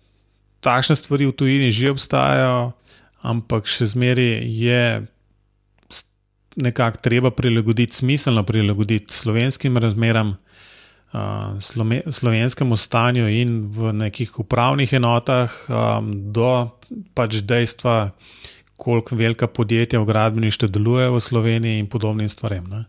takšne 0.63 0.95
stvari 0.95 1.27
v 1.27 1.35
tujini 1.35 1.71
že 1.71 1.91
obstajajo, 1.91 2.71
ampak 3.27 3.67
še 3.67 3.87
zmeraj 3.91 4.43
je 4.43 4.81
nekako 6.57 6.97
treba 7.01 7.31
prilagoditi, 7.31 7.95
smiselno 7.95 8.43
prilagoditi 8.43 9.13
slovenskim 9.13 9.77
razmeram, 9.77 10.35
slovenskemu 12.09 12.77
stanju 12.77 13.29
in 13.29 13.61
v 13.71 13.93
nekih 13.93 14.39
upravnih 14.39 14.93
enotah, 14.93 15.53
do 16.33 16.69
pač 17.13 17.41
dejstva, 17.47 18.11
koliko 18.77 19.15
velika 19.15 19.47
podjetja 19.47 19.99
v 19.99 20.05
gradbeništvu 20.05 20.67
delujejo 20.69 21.13
v 21.15 21.19
Sloveniji 21.19 21.79
in 21.79 21.87
podobnim 21.89 22.29
stvarem. 22.29 22.67
Ne. 22.69 22.83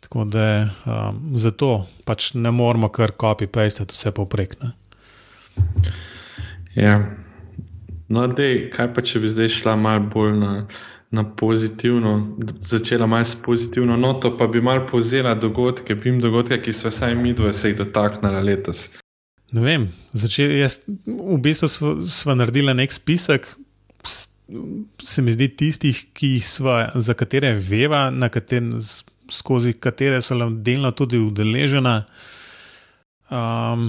Tako 0.00 0.24
da 0.24 0.68
um, 0.86 1.32
zato 1.38 1.86
pač 2.04 2.34
ne 2.34 2.50
moramo 2.50 2.88
kar 2.88 3.10
copy-paste 3.10 3.86
vse 3.90 4.12
poprek. 4.14 4.54
Ne. 4.62 4.70
Ja. 6.74 7.00
No, 8.08 8.26
dej, 8.28 8.68
kaj 8.70 8.92
pa 8.94 9.02
če 9.02 9.22
bi 9.24 9.32
zdaj 9.32 9.48
šla 9.48 9.76
malo 9.80 10.04
bolj 10.12 10.36
na 10.38 10.52
na 11.14 11.24
pozitivno, 11.24 12.36
začela 12.60 13.06
malo 13.06 13.24
s 13.24 13.36
pozitivno 13.36 13.96
noto, 13.96 14.34
pa 14.38 14.46
bi 14.46 14.60
malo 14.60 14.86
povzela 14.90 15.34
dogodke, 15.34 15.94
bim 15.94 16.20
dogodke, 16.20 16.58
ki 16.62 16.72
so 16.72 16.90
vsaj 16.90 17.14
mi 17.14 17.32
dve 17.34 17.52
se 17.54 17.70
jih 17.70 17.78
dotaknili 17.78 18.42
letos. 18.44 18.88
Ne 19.54 19.62
vem, 19.62 19.88
začel, 20.12 20.56
jaz, 20.58 20.80
v 21.06 21.38
bistvu 21.38 21.68
smo, 21.70 22.34
naredili 22.34 22.74
nek 22.74 22.92
spisek, 22.92 23.46
se 25.02 25.22
mi 25.22 25.32
zdi, 25.32 25.48
tistih, 25.48 26.00
sva, 26.42 26.88
za 26.94 27.14
katere 27.14 27.54
veva, 27.54 28.08
kater, 28.32 28.66
skozi 29.30 29.72
katere 29.78 30.20
so 30.22 30.36
delno 30.50 30.90
tudi 30.92 31.18
udeležena. 31.18 32.02
Um, 33.30 33.88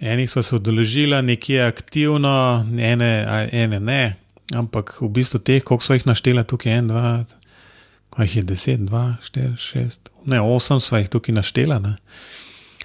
enih 0.00 0.30
so 0.30 0.42
se 0.42 0.56
udeležila, 0.56 1.20
nekje 1.22 1.62
aktivno, 1.62 2.66
ene, 2.78 3.12
ene 3.52 3.80
ne, 3.80 4.02
Ampak 4.56 4.98
v 5.00 5.08
bistvu 5.08 5.40
teh, 5.40 5.64
koliko 5.64 5.84
so 5.84 5.96
jih 5.96 6.06
naštela 6.06 6.44
tukaj, 6.44 6.78
en, 6.78 6.90
dva, 6.90 7.24
kaj 8.12 8.26
jih 8.28 8.36
je 8.36 8.42
deset, 8.48 8.82
dva, 8.84 9.16
štiri, 9.24 9.54
šest, 9.56 10.12
ne, 10.28 10.40
osem 10.40 10.80
so 10.80 10.98
jih 11.00 11.08
tukaj 11.12 11.34
naštela. 11.34 11.78
Ne. 11.80 11.96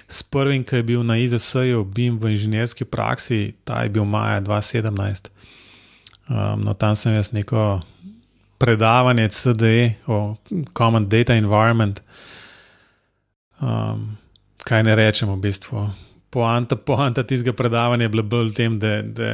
S 0.08 0.22
prvim, 0.24 0.64
ki 0.64 0.80
je 0.80 0.86
bil 0.88 1.04
na 1.04 1.18
IZS-ju, 1.20 1.84
BIM 1.84 2.16
v 2.22 2.32
inženirski 2.32 2.88
praksi, 2.88 3.52
ta 3.68 3.82
je 3.84 3.92
bil 3.92 4.08
maja 4.08 4.40
2017. 4.40 5.28
Um, 6.28 6.64
no, 6.64 6.74
tam 6.74 6.96
sem 6.96 7.12
jaz 7.12 7.32
neko 7.32 7.80
predavanje 8.58 9.28
CDE 9.28 9.94
o 10.06 10.36
Common 10.76 11.08
Data 11.08 11.36
Environment. 11.36 12.00
Um, 13.60 14.16
kaj 14.64 14.82
ne 14.82 14.96
rečemo, 14.96 15.36
v 15.36 15.44
bistvu. 15.48 15.90
Poanta, 16.30 16.76
poanta 16.76 17.22
tistega 17.22 17.52
predavanja 17.52 18.04
je 18.04 18.12
bila 18.12 18.22
bolj 18.22 18.50
v 18.50 18.56
tem, 18.56 18.78
da, 18.80 19.00
da 19.02 19.30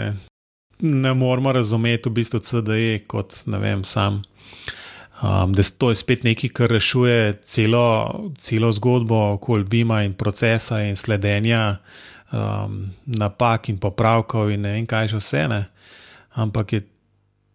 ne 0.81 1.15
moramo 1.15 1.53
razumeti 1.53 2.09
v 2.09 2.13
bistvu 2.13 2.41
CDE 2.41 2.99
kot 3.07 3.45
ne 3.47 3.59
vem 3.59 3.85
sam. 3.85 4.23
Um, 5.23 5.53
da 5.53 5.63
to 5.63 5.89
je 5.89 5.97
spet 5.97 6.25
nekaj, 6.25 6.51
kar 6.51 6.71
rešuje 6.71 7.39
celo, 7.43 8.31
celo 8.39 8.73
zgodbo 8.73 9.33
okoli 9.33 9.65
Bima 9.65 10.03
in 10.03 10.15
procesa 10.15 10.81
in 10.83 10.97
sledenja 10.97 11.77
um, 12.33 12.91
napak 13.07 13.69
in 13.69 13.79
popravkov 13.79 14.51
in 14.51 14.67
ne 14.67 14.75
vem 14.75 14.87
kaj 14.87 15.15
še 15.15 15.23
vse. 15.23 15.47
Ne? 15.49 15.63
Ampak 16.35 16.73
je 16.73 16.83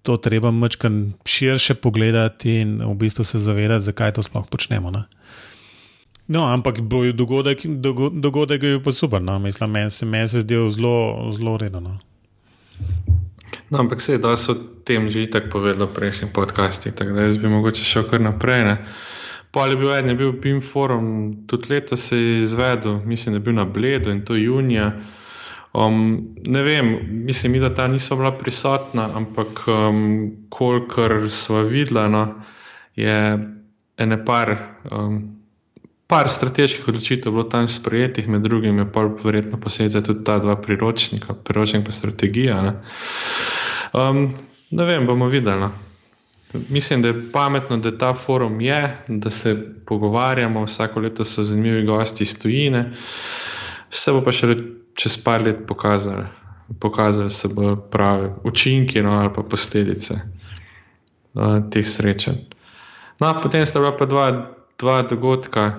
to 0.08 0.18
treba 0.18 0.52
mačkam 0.52 1.14
širše 1.28 1.76
pogledati 1.84 2.62
in 2.64 2.80
v 2.80 2.94
bistvu 2.96 3.24
se 3.28 3.40
zavedati, 3.40 3.86
zakaj 3.92 4.16
to 4.16 4.24
sploh 4.24 4.48
počnemo. 4.48 4.92
Ne? 4.92 5.04
No, 6.30 6.46
ampak 6.46 6.80
dogodek, 7.14 7.66
dogodek 8.22 8.64
je 8.64 8.84
pa 8.84 8.92
super, 8.92 9.22
no? 9.22 9.40
mislim, 9.40 9.72
meni 9.72 9.90
se, 9.90 10.06
men 10.06 10.28
se 10.28 10.42
zdi 10.42 10.56
zelo, 10.72 11.32
zelo 11.34 11.58
redno. 11.58 11.80
No? 11.80 11.98
No, 13.70 13.80
ampak 13.80 14.02
se 14.02 14.14
je 14.14 14.18
da 14.18 14.38
so 14.38 14.54
tem 14.84 15.10
že 15.10 15.30
tako 15.30 15.50
povedali 15.50 15.86
v 15.86 15.94
prejšnjih 15.94 16.32
podcastih, 16.34 16.94
tako 16.94 17.14
da 17.14 17.22
jaz 17.22 17.38
bi 17.38 17.50
mogoče 17.50 17.84
šel 17.84 18.10
kar 18.10 18.22
naprej. 18.22 18.64
Ne. 18.66 18.76
Pol 19.52 19.70
je 19.70 19.78
bil 19.78 19.94
en, 19.94 20.10
je 20.10 20.16
bil 20.16 20.34
PIM 20.42 20.62
forum, 20.62 21.08
tudi 21.48 21.74
letos 21.74 22.10
se 22.10 22.18
je 22.18 22.40
izvedel, 22.40 23.02
mislim, 23.06 23.34
da 23.34 23.38
je 23.38 23.46
bil 23.46 23.54
na 23.54 23.66
Bledu 23.66 24.12
in 24.12 24.26
to 24.26 24.36
junija. 24.36 24.92
Um, 25.74 26.36
ne 26.46 26.62
vem, 26.62 26.98
mislim, 27.26 27.60
da 27.62 27.74
ta 27.74 27.88
niso 27.88 28.16
bila 28.16 28.32
prisotna, 28.38 29.10
ampak 29.16 29.68
um, 29.68 30.32
kolikor 30.50 31.30
smo 31.30 31.62
videli, 31.62 32.10
no, 32.10 32.42
je 32.96 33.38
ene 33.98 34.26
par. 34.26 34.58
Um, 34.92 35.38
par 36.10 36.30
strateških 36.30 36.88
odločitev 36.89 37.32
bilo 37.32 37.44
tam 37.46 37.68
sprejetih, 37.70 38.28
med 38.28 38.42
drugim 38.42 38.80
je 38.82 38.88
pa 38.92 39.04
verjetno 39.24 39.60
posebej 39.62 40.01
tudi 40.04 40.24
ta 40.25 40.39
dva 40.42 40.56
priročnika, 40.58 41.34
priročnik 41.34 41.86
pa 41.86 41.92
strategija. 41.94 42.62
Ne, 42.62 42.74
um, 43.94 44.24
ne 44.72 44.86
vem, 44.86 45.06
bomo 45.06 45.28
videli. 45.30 45.60
No. 45.62 45.70
Mislim, 46.70 47.01
da 47.01 47.08
je 47.08 47.32
pametno, 47.32 47.78
da 47.78 47.98
ta 47.98 48.13
forum 48.13 48.62
je, 48.62 48.98
da 49.08 49.30
se 49.30 49.54
pogovarjamo, 49.86 50.63
vsako 50.66 51.00
leto 51.00 51.24
so 51.24 51.44
zanimivi 51.44 51.86
gosti 51.86 52.24
iz 52.24 52.39
tujine. 52.42 52.89
Vse 53.92 54.12
bo 54.12 54.24
pa 54.25 54.34
še 54.34 54.56
čez 54.98 55.18
par 55.24 55.46
let 55.46 55.62
pokazali, 55.68 56.25
pokazali 56.82 57.30
se 57.30 57.51
bo 57.54 57.75
prave 57.75 58.32
učinki 58.44 59.01
no, 59.06 59.13
ali 59.22 59.30
pa 59.36 59.44
posledice 59.46 60.18
uh, 60.18 61.62
teh 61.70 61.86
srečanj. 61.86 62.42
No, 63.22 63.36
potem 63.44 63.66
sta 63.66 63.80
bila 63.80 63.94
pa 63.98 64.10
dva, 64.10 64.25
dva 64.80 65.01
dogodka, 65.06 65.70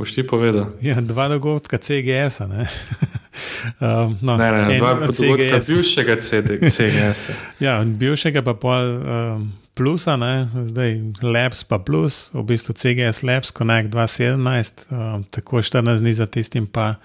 boš 0.00 0.16
ti 0.16 0.24
povedal. 0.26 0.72
Ja, 0.88 1.00
dva 1.04 1.28
dogodka 1.28 1.78
CGS-a. 1.78 2.48
um, 2.50 4.16
no, 4.24 4.36
ne, 4.36 4.50
ne, 4.52 4.78
dva 4.80 4.94
dogodka 5.04 5.60
CGS. 5.60 5.68
bivšega 5.68 6.14
CGS-a. 6.20 7.32
ja, 7.66 7.80
bivšega 7.84 8.42
pa 8.42 8.56
pol. 8.56 8.94
Um, 9.00 9.50
Plusa, 9.74 10.16
ne? 10.18 10.44
zdaj 10.66 10.98
Labs 11.24 11.62
pa 11.64 11.78
plus, 11.78 12.28
v 12.34 12.42
bistvu 12.44 12.74
CGS 12.76 13.22
Labs 13.22 13.54
Connect 13.54 13.88
2017, 13.88 14.90
um, 14.90 15.22
tako 15.30 15.62
14 15.62 16.02
dni 16.02 16.12
za 16.12 16.26
tistim, 16.26 16.66
pa 16.66 16.98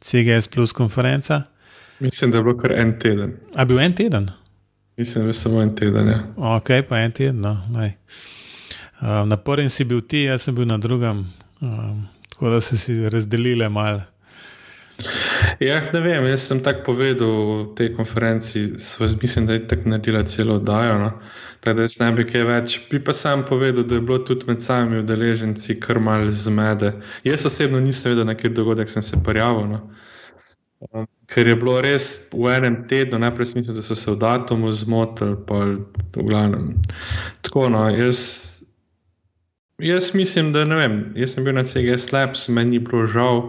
CGS 0.00 0.48
plus 0.48 0.72
konferenca. 0.72 1.42
Mislim, 2.00 2.30
da 2.30 2.38
je 2.38 2.42
bilo 2.42 2.56
kar 2.56 2.72
en 2.72 2.98
teden. 2.98 3.36
A 3.54 3.64
bil 3.64 3.80
en 3.80 3.92
teden? 3.92 4.30
Mislim, 4.96 5.24
da 5.24 5.28
je 5.28 5.34
samo 5.34 5.62
en 5.62 5.76
teden. 5.76 6.08
Ja. 6.08 6.22
Ok, 6.36 6.70
pa 6.88 6.98
en 6.98 7.12
teden. 7.12 7.40
No, 7.40 7.58
um, 9.02 9.28
na 9.28 9.36
prvem 9.36 9.70
si 9.70 9.84
bil 9.84 10.00
ti, 10.00 10.22
jaz 10.22 10.42
sem 10.42 10.54
bil 10.54 10.66
na 10.66 10.78
drugem, 10.78 11.26
um, 11.60 12.06
tako 12.32 12.50
da 12.50 12.60
so 12.60 12.76
si 12.80 12.96
razdelili 13.08 13.68
malo. 13.68 14.00
Ja, 15.60 15.80
ne 15.92 16.00
vem, 16.00 16.26
jaz 16.26 16.44
sem 16.48 16.60
tako 16.62 16.82
povedal 16.92 17.30
v 17.30 17.74
tej 17.78 17.92
konferenci, 17.96 18.64
mislim, 19.22 19.46
da 19.46 19.56
je 19.56 19.66
tako 19.68 19.88
naredila 19.88 20.22
celo 20.22 20.56
oddajo. 20.60 20.98
No? 20.98 21.10
Tako 21.60 21.76
da 21.76 21.82
jaz 21.82 21.98
ne 22.00 22.10
bi 22.16 22.26
kaj 22.26 22.44
več. 22.46 22.78
Bi 22.90 23.02
pa 23.04 23.12
sam 23.12 23.44
povedal, 23.48 23.84
da 23.84 23.98
je 23.98 24.04
bilo 24.04 24.18
tudi 24.18 24.46
med 24.46 24.62
samimi 24.62 25.02
udeleženci 25.02 25.80
kar 25.80 26.00
mal 26.00 26.26
zmede. 26.30 26.92
Jaz 27.24 27.46
osebno 27.46 27.80
nisem 27.80 28.12
vedel, 28.12 28.26
na 28.26 28.34
kjer 28.38 28.54
dogodek 28.54 28.90
sem 28.90 29.02
se 29.02 29.20
prijavil. 29.24 29.68
No? 29.74 29.82
Um, 30.90 31.06
ker 31.30 31.46
je 31.46 31.56
bilo 31.56 31.76
res 31.80 32.28
v 32.34 32.50
enem 32.56 32.82
tednu, 32.90 33.20
najprej 33.22 33.54
mislim, 33.54 33.76
da 33.76 33.82
so 33.82 33.94
se 33.94 34.10
v 34.10 34.18
datumu 34.18 34.72
zmotili, 34.72 35.36
pa 35.46 35.62
v 36.16 36.26
glavnem. 36.26 36.74
Tako, 37.46 37.68
no, 37.70 37.86
jaz, 37.94 38.61
jaz 39.82 40.14
mislim, 40.14 40.52
da 40.52 40.64
ne 40.64 40.76
vem, 40.76 41.00
jaz 41.16 41.34
sem 41.34 41.44
bil 41.44 41.54
na 41.54 41.64
CGS 41.66 42.12
Labs, 42.12 42.48
meni 42.48 42.78
ni 42.78 42.78
bilo 42.78 43.06
žal. 43.06 43.42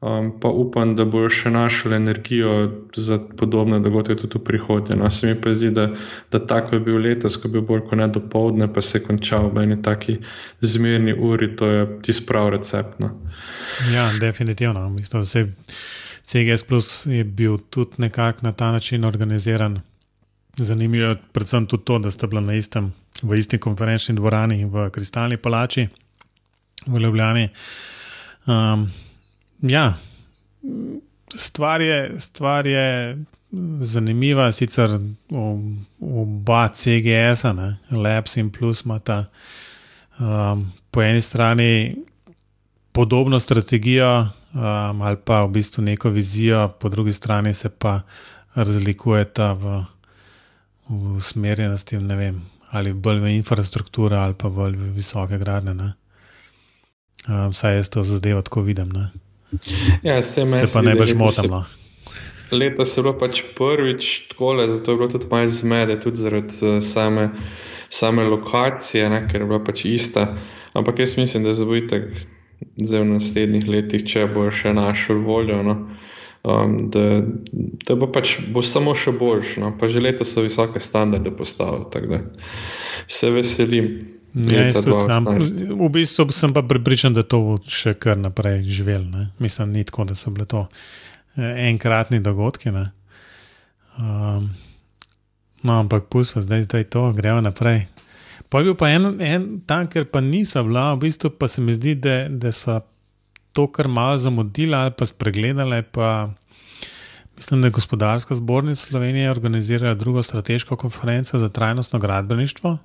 Um, 0.00 0.30
pa 0.40 0.48
upam, 0.48 0.94
da 0.96 1.04
bo 1.04 1.26
še 1.28 1.50
našel 1.52 1.92
energijo 1.92 2.52
za 2.96 3.18
podobne 3.36 3.82
dogodke 3.84 4.14
tudi 4.16 4.38
v 4.38 4.44
prihodnje. 4.46 4.96
No, 4.96 5.10
se 5.12 5.28
mi 5.28 5.36
pa 5.36 5.52
zdi, 5.52 5.68
da, 5.76 5.90
da 6.32 6.40
tako 6.40 6.78
je 6.78 6.80
bil 6.86 6.96
letos, 7.04 7.36
ko 7.36 7.50
je 7.50 7.52
bil 7.58 7.66
bolj 7.68 7.82
kot 7.90 8.00
ne 8.00 8.06
do 8.08 8.22
povdne, 8.32 8.70
pa 8.72 8.80
se 8.80 8.96
je 8.96 9.04
končal 9.04 9.50
v 9.52 9.66
eni 9.66 9.76
taki 9.84 10.16
zmerni 10.64 11.12
uri, 11.12 11.50
to 11.56 11.68
je 11.68 11.84
tisti 12.06 12.24
prav 12.26 12.48
recept. 12.56 12.96
No. 13.04 13.12
Ja, 13.92 14.08
definitivno. 14.20 14.88
Mislim, 14.88 15.28
vse 15.28 15.44
CGS 16.24 16.64
Plus 16.64 17.06
je 17.06 17.24
bil 17.24 17.58
tudi 17.68 18.00
nekako 18.00 18.48
na 18.48 18.52
ta 18.56 18.72
način 18.72 19.04
organiziran. 19.04 19.82
Zanimivo 20.56 21.12
je 21.12 21.20
predvsem 21.32 21.66
tudi 21.66 21.84
to, 21.84 21.98
da 21.98 22.10
ste 22.10 22.26
bili 22.26 22.42
na 22.42 22.56
istem, 22.56 22.92
v 23.22 23.38
isti 23.38 23.58
konferenčni 23.58 24.14
dvorani 24.16 24.64
v 24.64 24.90
Kristalni 24.90 25.36
palači 25.36 25.88
v 26.86 26.98
Ljubljani. 26.98 27.48
Um, 28.46 28.90
Ja, 29.62 29.94
stvar 31.34 31.80
je, 31.80 32.20
stvar 32.20 32.66
je 32.66 33.18
zanimiva, 33.80 34.52
sicer 34.52 34.90
oba 36.00 36.68
CGS, 36.68 37.44
ne, 37.54 37.76
Labs 37.90 38.36
in 38.36 38.50
Plus, 38.50 38.84
imata 38.84 39.24
um, 40.18 40.72
po 40.90 41.02
eni 41.02 41.22
strani 41.22 41.96
podobno 42.92 43.40
strategijo 43.40 44.20
um, 44.20 45.02
ali 45.02 45.16
pa 45.24 45.44
v 45.44 45.50
bistvu 45.50 45.82
neko 45.82 46.10
vizijo, 46.10 46.68
po 46.68 46.88
drugi 46.88 47.12
strani 47.12 47.54
se 47.54 47.68
pa 47.68 48.00
razlikujeta 48.54 49.52
v, 49.52 49.84
v 50.88 51.16
usmerjenosti, 51.16 51.98
ne 51.98 52.16
vem, 52.16 52.42
ali 52.70 52.92
bolj 52.92 53.18
v 53.20 53.34
infrastrukturo 53.36 54.16
ali 54.16 54.34
pa 54.38 54.48
bolj 54.48 54.76
v 54.76 54.92
visoke 54.94 55.38
gradne. 55.38 55.94
Um, 57.28 57.50
vsaj 57.50 57.76
jaz 57.76 57.90
to 57.90 58.02
zadevo 58.02 58.42
tako 58.42 58.62
vidim. 58.62 58.92
Ne. 58.92 59.10
Ja, 60.02 60.22
se, 60.22 60.46
se 60.46 60.72
pa 60.72 60.82
ne 60.82 60.94
motil. 60.94 61.50
No. 61.50 61.64
Leta 62.50 62.84
se 62.84 63.00
je 63.00 63.02
bilo 63.02 63.14
pač 63.18 63.42
prvič 63.56 64.28
tako, 64.30 64.54
zato 64.68 64.92
je 64.92 64.96
bilo 64.96 65.08
tudi 65.08 65.26
malo 65.30 65.48
zmede, 65.48 66.00
tudi 66.00 66.16
zaradi 66.16 66.54
uh, 66.62 66.78
same, 66.82 67.30
same 67.88 68.24
lokacije, 68.24 69.10
ne, 69.10 69.26
ker 69.30 69.40
je 69.40 69.46
bila 69.46 69.64
pač 69.64 69.84
ista. 69.84 70.26
Ampak 70.72 70.98
jaz 70.98 71.16
mislim, 71.18 71.44
da 71.44 71.54
bo 71.64 71.76
itek 71.76 72.08
zdaj 72.76 73.00
v 73.00 73.10
naslednjih 73.14 73.68
letih, 73.68 74.06
če 74.06 74.26
bo 74.34 74.46
še 74.50 74.72
našel 74.74 75.22
voljo, 75.24 75.62
no, 75.66 75.76
um, 76.42 76.90
da, 76.90 77.22
da 77.86 77.96
bo 77.96 78.08
pač 78.12 78.38
bo 78.52 78.62
samo 78.62 78.94
še 78.96 79.12
boljši. 79.16 79.60
No, 79.62 79.72
pa 79.78 79.90
že 79.92 80.02
letos 80.02 80.32
so 80.32 80.44
visoke 80.44 80.80
standarde 80.80 81.32
postavili, 81.36 81.86
tako 81.92 82.06
da 82.06 82.22
se 83.06 83.30
veselim. 83.30 83.92
Ja, 84.30 84.70
tam, 85.10 85.26
v 85.34 85.88
bistvu 85.90 86.28
sem 86.30 86.54
pa 86.54 86.62
pripričan, 86.62 87.14
da 87.16 87.24
to 87.26 87.40
bo 87.42 87.54
še 87.66 87.96
kar 87.98 88.18
naprej 88.18 88.62
živel. 88.62 89.02
Ne? 89.10 89.30
Mislim, 89.42 89.72
ni 89.74 89.82
tako, 89.84 90.06
da 90.06 90.14
so 90.14 90.30
bile 90.30 90.46
to 90.46 90.68
eh, 91.34 91.66
enkratni 91.66 92.20
dogodki. 92.22 92.70
Um, 92.70 94.52
no, 95.66 95.80
ampak 95.80 96.06
pustimo 96.06 96.44
zdaj, 96.46 96.68
zdaj 96.68 96.86
to, 96.94 97.08
gremo 97.16 97.42
naprej. 97.42 97.88
Pa 98.50 98.62
je 98.62 98.70
bil 98.70 98.78
pa 98.78 98.90
en, 98.94 99.18
en 99.18 99.48
tam, 99.66 99.90
ker 99.90 100.06
pa 100.10 100.22
niso 100.22 100.62
bila, 100.66 100.92
v 100.94 101.06
bistvu 101.06 101.34
pa 101.34 101.50
se 101.50 101.62
mi 101.62 101.74
zdi, 101.74 101.94
da, 101.98 102.16
da 102.30 102.54
so 102.54 102.78
to 103.52 103.66
kar 103.72 103.88
malo 103.88 104.18
zamudili 104.18 104.74
ali 104.74 104.90
pa 104.98 105.06
spregledali. 105.06 105.82
Pa 105.82 106.30
mislim, 107.36 107.60
da 107.60 107.66
je 107.66 107.70
gospodarska 107.70 108.34
zbornica 108.34 108.84
Slovenije 108.84 109.30
organizirala 109.30 109.94
drugo 109.94 110.22
strateško 110.22 110.76
konferenco 110.76 111.38
za 111.38 111.48
trajnostno 111.48 111.98
gradbeništvo 111.98 112.78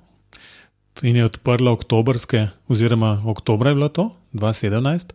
in 1.02 1.16
je 1.16 1.24
odprla 1.24 1.72
oktobrske, 1.72 2.48
oziroma 2.68 3.22
oktober 3.26 3.66
je 3.66 3.74
bilo 3.74 3.88
to, 3.88 4.16
2017. 4.32 5.12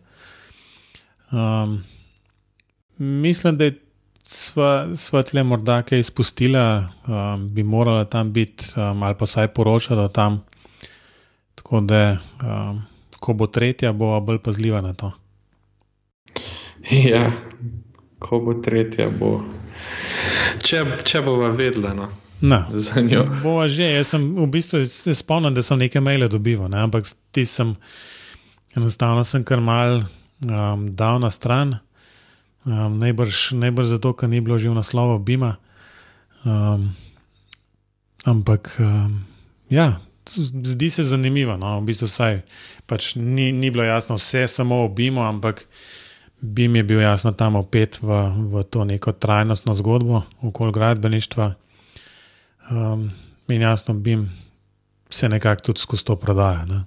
Um, 1.32 1.84
mislim, 2.98 3.58
da 3.58 3.64
je 3.64 3.78
svetle 4.94 5.42
morda 5.42 5.82
kaj 5.82 5.98
izpustila, 5.98 6.88
um, 7.06 7.48
bi 7.48 7.62
morala 7.62 8.04
tam 8.04 8.32
biti, 8.32 8.64
um, 8.76 9.02
ali 9.02 9.14
pa 9.18 9.26
saj 9.26 9.48
poročala 9.48 10.08
tam. 10.08 10.44
Tako 11.54 11.80
da, 11.80 12.16
um, 12.42 12.82
ko 13.20 13.32
bo 13.32 13.46
tretja, 13.46 13.92
bo 13.92 14.20
bolj 14.20 14.38
pazljiva 14.38 14.80
na 14.80 14.94
to. 14.94 15.12
Ja, 16.92 17.32
ko 18.20 18.42
bo 18.44 18.54
tretja, 18.60 19.08
bo. 19.08 19.38
Če, 20.60 20.82
če 21.08 21.22
bova 21.24 21.48
vedela. 21.56 21.94
No. 21.96 22.10
No, 22.42 22.58
za 22.74 23.00
njo. 23.00 23.22
Bova 23.42 23.68
že, 23.70 23.86
jaz 23.94 24.10
sem 24.12 24.24
v 24.34 24.48
bistvu 24.50 24.82
spomnil, 25.14 25.54
da 25.54 25.62
sem 25.62 25.78
nekaj 25.78 26.02
maile 26.02 26.26
dobival, 26.28 26.68
ne? 26.68 26.82
ampak 26.82 27.06
ti 27.30 27.46
sem 27.46 27.76
enostavno 28.76 29.22
sem 29.24 29.44
kar 29.46 29.62
mal 29.62 30.02
um, 30.02 30.88
dal 30.90 31.22
na 31.22 31.30
stran, 31.30 31.76
um, 32.66 32.98
najbrž, 32.98 33.52
najbrž 33.62 33.94
zato, 33.94 34.12
ker 34.18 34.28
ni 34.28 34.42
bilo 34.42 34.58
že 34.58 34.72
v 34.72 34.76
naslovu 34.76 35.20
Bima. 35.22 35.54
Um, 36.42 36.90
ampak 38.26 38.74
um, 38.82 39.22
ja, 39.70 40.02
zdi 40.26 40.90
se 40.90 41.06
zanimivo. 41.06 41.56
No? 41.56 41.78
V 41.80 41.94
bistvu 41.94 42.10
saj, 42.10 42.42
pač 42.90 43.14
ni, 43.14 43.52
ni 43.54 43.70
bilo 43.70 43.86
jasno 43.86 44.18
vse 44.18 44.48
samo 44.50 44.84
o 44.84 44.90
Bimu, 44.90 45.22
ampak. 45.22 45.64
Bim 46.42 46.76
je 46.76 46.82
bil 46.82 47.00
jasno 47.00 47.32
tam 47.32 47.56
opet 47.56 48.00
v, 48.02 48.18
v 48.50 48.62
to 48.66 48.84
neko 48.84 49.12
trajnostno 49.12 49.74
zgodbo 49.78 50.22
okoli 50.42 50.72
gradbeništva. 50.72 51.52
Um, 52.70 53.10
in 53.48 53.62
jasno, 53.62 53.94
bi 53.94 54.18
se 55.10 55.28
nekako 55.28 55.62
tudi 55.62 55.80
skozi 55.80 56.04
to 56.04 56.16
prodajal. 56.16 56.66
Ne? 56.66 56.80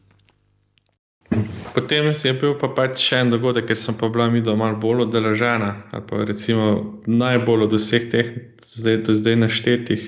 Potem 1.74 2.12
je 2.24 2.34
bil 2.34 2.54
pa 2.60 2.68
pač 2.68 3.00
še 3.02 3.22
en 3.24 3.32
dogodek, 3.34 3.68
ker 3.70 3.80
sem 3.80 3.96
pa 3.98 4.10
bila 4.12 4.28
mi 4.30 4.41
doma 4.46 4.74
bolj 4.80 5.08
odeležena, 5.08 5.72
ali 5.91 6.04
pa 6.08 6.24
recimo 6.28 6.68
najbolj 7.08 7.65
od 7.65 7.76
vseh 7.80 8.10
teh 8.12 8.32
zdaj, 8.62 8.98
do 9.08 9.15
zdaj 9.18 9.39
naštetih. 9.41 10.04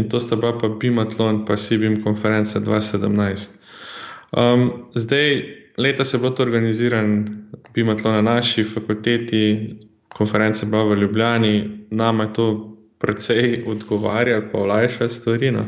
In 0.00 0.08
to 0.08 0.20
sta 0.20 0.38
bila 0.40 0.54
pa 0.58 0.70
Bimatlon, 0.72 1.44
pa 1.44 1.58
Sibim 1.60 2.00
konference 2.02 2.58
2017. 2.58 3.58
Um, 4.32 4.88
zdaj, 4.94 5.61
leta 5.76 6.04
se 6.04 6.18
bilo 6.18 6.30
to 6.30 6.42
organiziran, 6.42 7.28
Bimatlon 7.74 8.14
na 8.14 8.22
naši 8.22 8.64
fakulteti, 8.64 9.76
konference 10.08 10.66
bila 10.66 10.84
v 10.84 10.98
Ljubljani, 11.00 11.86
nama 11.90 12.24
je 12.24 12.32
to 12.32 12.46
precej 12.98 13.64
odgovarja 13.66 14.36
ali 14.36 14.48
pa 14.52 14.58
olajša 14.58 15.08
stvari. 15.08 15.50
No. 15.50 15.64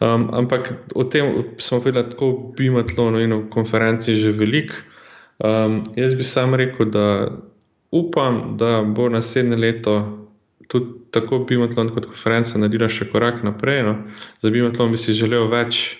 Um, 0.00 0.28
ampak 0.32 0.74
o 0.94 1.04
tem 1.04 1.44
smo 1.58 1.80
povedali 1.80 2.10
tako 2.10 2.30
v 2.30 2.56
Bimatlonu 2.56 3.20
in 3.20 3.32
v 3.32 3.48
konferenci 3.50 4.14
že 4.14 4.32
veliko. 4.32 4.74
Um, 5.38 5.82
jaz 5.96 6.14
bi 6.14 6.24
sam 6.24 6.54
rekel, 6.54 6.88
da 6.90 7.28
upam, 7.90 8.56
da 8.56 8.82
bo 8.82 9.08
naslednje 9.08 9.56
leto 9.56 10.26
tudi 10.68 10.86
tako 11.10 11.38
Bimatlon 11.38 11.92
kot 11.94 12.06
konferenca 12.06 12.58
naredila 12.58 12.88
še 12.88 13.08
korak 13.12 13.44
naprej. 13.44 13.82
No. 13.82 13.94
Za 14.40 14.50
Bimatlon 14.50 14.92
bi 14.92 15.00
si 15.00 15.16
želel 15.16 15.48
več, 15.52 15.96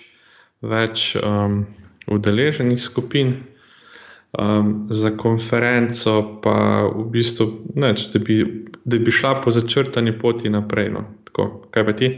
več 0.61 1.15
um, 1.21 1.65
udeleženih 2.07 2.81
skupin. 2.83 3.35
Um, 4.37 4.87
za 4.91 5.13
konferenco 5.17 6.41
pa 6.43 6.83
v 6.91 7.05
bistvu 7.09 7.45
neč, 7.79 8.09
da, 8.13 8.19
bi, 8.19 8.43
da 8.85 8.99
bi 8.99 9.11
šla 9.11 9.37
po 9.41 9.51
začrtani 9.51 10.11
poti 10.19 10.51
naprej. 10.51 10.91
No. 10.93 11.05
Tako, 11.29 11.47
kaj 11.71 11.85
pa 11.85 11.93
ti? 11.95 12.09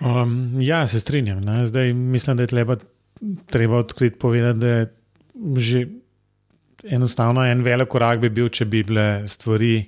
Um, 0.00 0.62
ja, 0.62 0.86
se 0.86 1.00
strinjam. 1.00 1.42
Zdaj, 1.66 1.92
mislim, 1.92 2.36
da 2.36 2.46
je 2.46 2.54
treba 2.54 2.76
treba 3.46 3.76
odkriti 3.76 4.18
povedati, 4.18 4.58
da 4.58 4.66
je 4.66 4.86
že 5.56 5.86
enostavno 6.90 7.44
en 7.44 7.62
velik 7.62 7.88
korak 7.88 8.20
bi 8.20 8.28
bil, 8.28 8.48
če 8.48 8.64
bi 8.64 8.82
bile 8.82 9.28
stvari 9.28 9.84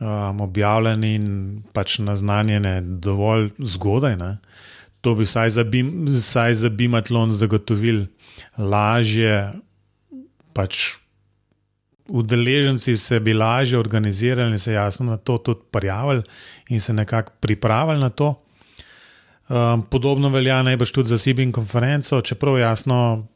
um, 0.00 0.40
objavljene 0.40 1.14
in 1.14 1.28
pač 1.72 1.98
naznanjene 1.98 2.80
dovolj 2.80 3.50
zgodaj. 3.58 4.16
Ne? 4.16 4.36
To 5.00 5.14
bi 5.14 5.24
vsaj 5.24 5.50
za, 5.50 5.64
bim, 5.64 6.06
vsaj 6.06 6.54
za 6.54 6.68
Bimatlon 6.68 7.32
zagotovil 7.32 8.06
lažje, 8.58 9.52
pač 10.52 10.98
udeleženci 12.08 12.96
se 12.96 13.20
bi 13.20 13.34
lažje 13.34 13.78
organizirali 13.78 14.50
in 14.50 14.58
se 14.58 14.72
jasno 14.72 15.06
na 15.06 15.16
to 15.16 15.38
tudi 15.38 15.60
prijavili 15.70 16.22
in 16.68 16.80
se 16.80 16.92
nekako 16.92 17.32
pripravili 17.40 18.00
na 18.00 18.10
to. 18.10 18.34
Um, 19.48 19.82
podobno 19.82 20.28
velja 20.28 20.62
najbrž 20.62 20.90
tudi 20.92 21.08
za 21.08 21.18
Sibin 21.18 21.52
konferenco, 21.52 22.20
čeprav 22.20 22.58
jasno, 22.58 23.26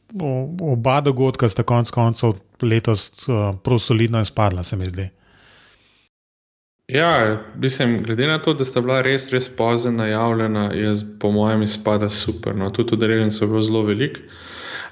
oba 0.61 1.01
dogodka 1.01 1.49
sta 1.49 1.63
konec 1.63 1.89
koncev 1.89 2.33
letos 2.61 3.27
uh, 3.27 3.55
prav 3.63 3.79
solidno 3.79 4.21
izpadla, 4.21 4.63
se 4.63 4.77
mi 4.77 4.89
zdi. 4.89 5.09
Ja, 6.87 7.41
mislim, 7.55 8.03
glede 8.03 8.27
na 8.27 8.37
to, 8.41 8.53
da 8.53 8.65
sta 8.65 8.81
bila 8.81 9.01
res, 9.01 9.29
res 9.31 9.49
pozno 9.55 9.91
najavljena, 9.91 10.71
je 10.73 10.91
po 11.19 11.31
mojem 11.31 11.63
izpada 11.63 12.09
super. 12.09 12.55
No. 12.55 12.69
Tudi 12.69 12.93
udeležencev 12.93 13.41
je 13.41 13.47
bilo 13.47 13.61
zelo 13.61 13.81
veliko. 13.83 14.19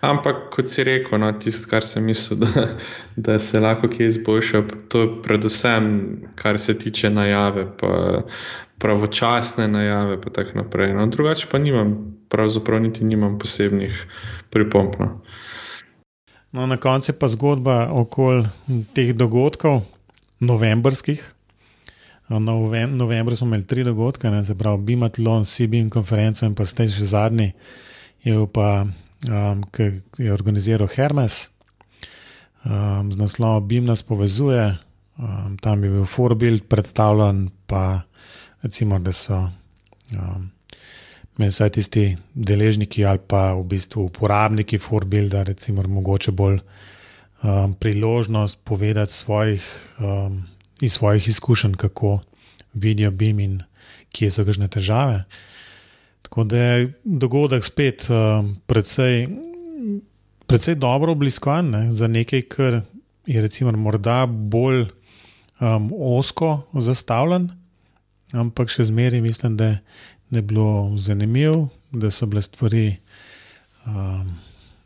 Ampak, 0.02 0.50
kot 0.50 0.70
si 0.74 0.84
rekel, 0.84 1.20
no, 1.22 1.30
tisto, 1.38 1.70
kar 1.70 1.86
sem 1.86 2.06
mislil, 2.10 2.40
da, 2.42 2.64
da 3.16 3.38
se 3.40 3.60
lahko 3.62 3.88
kje 3.88 4.08
izboljša, 4.08 4.64
to 4.90 5.02
je 5.02 5.10
predvsem, 5.24 5.92
kar 6.36 6.60
se 6.60 6.78
tiče 6.78 7.10
najave, 7.10 7.68
pa 7.78 8.24
pravočasne 8.82 9.68
najave, 9.68 10.18
pa 10.22 10.34
tako 10.34 10.58
naprej. 10.64 10.96
No, 10.98 11.06
drugače 11.08 11.48
pa 11.52 11.62
nimam, 11.62 11.94
pravzaprav 12.30 12.82
niti 12.82 13.06
nimam 13.06 13.38
posebnih 13.40 14.06
pripomp. 14.50 14.98
No. 15.00 15.22
No, 16.52 16.66
na 16.68 16.78
koncu 16.78 17.14
pa 17.14 17.28
zgodba 17.28 17.88
okoli 17.94 18.44
teh 18.98 19.14
dogodkov, 19.14 19.86
novembrskih. 20.40 21.22
V 22.32 22.40
novembru 22.90 23.36
smo 23.36 23.48
imeli 23.48 23.68
tri 23.68 23.84
dogodke, 23.84 24.32
ne, 24.32 24.46
se 24.46 24.58
pravi 24.58 24.82
Bimatlon, 24.82 25.46
Sibin 25.46 25.90
konferenco 25.90 26.46
in 26.46 26.56
pa 26.56 26.66
ste 26.66 26.88
že 26.88 27.06
zadnji, 27.06 27.52
je 28.24 28.48
pa, 28.54 28.86
um, 29.30 29.64
ki 29.74 29.92
je 30.18 30.34
organiziral 30.34 30.88
Hermes, 30.88 31.50
um, 32.66 33.12
z 33.12 33.18
naslovom 33.18 33.68
Bim 33.68 33.86
nas 33.86 34.04
povezuje, 34.04 34.78
um, 35.18 35.58
tam 35.62 35.84
je 35.84 35.90
bil 35.90 36.06
Forbild 36.06 36.68
predstavljen, 36.70 37.50
pa 37.68 38.02
recimo, 38.62 39.00
da 39.00 39.12
so 39.12 39.50
um, 40.14 40.50
vsaj 41.38 41.70
tisti 41.70 42.06
deležniki 42.34 43.06
ali 43.06 43.20
pa 43.28 43.54
v 43.54 43.66
bistvu 43.66 44.06
uporabniki 44.10 44.78
Forbilda, 44.78 45.44
recimo, 45.44 45.84
mogoče 45.84 46.32
bolj 46.32 46.60
um, 47.44 47.74
priložnost 47.74 48.60
povedati 48.64 49.14
svojih. 49.14 49.66
Um, 50.00 50.52
iz 50.82 50.94
svojih 50.94 51.28
izkušenj, 51.28 51.74
kako 51.74 52.20
vidijo 52.74 53.12
BIM 53.12 53.40
in 53.40 53.62
kje 54.10 54.32
so 54.32 54.46
kakšne 54.46 54.68
težave. 54.68 55.24
Tako 56.22 56.44
da 56.44 56.58
je 56.58 56.94
dogodek 57.04 57.64
spet 57.64 58.08
uh, 58.10 58.46
precej, 58.66 59.28
precej 60.48 60.76
dobro 60.76 61.12
obliskovan 61.12 61.70
ne, 61.70 61.92
za 61.92 62.08
nekaj, 62.08 62.42
kar 62.42 62.82
je 63.26 63.42
recimo 63.42 63.72
morda 63.72 64.26
bolj 64.26 64.86
um, 65.60 65.92
osko 66.18 66.62
zastavljen, 66.74 67.50
ampak 68.34 68.72
še 68.72 68.88
zmeraj 68.90 69.22
mislim, 69.22 69.58
da 69.58 69.78
je 70.32 70.42
bilo 70.42 70.94
zanimivo, 70.98 71.68
da 71.92 72.12
so 72.12 72.26
bile 72.26 72.42
stvari 72.42 72.86
um, 73.86 74.38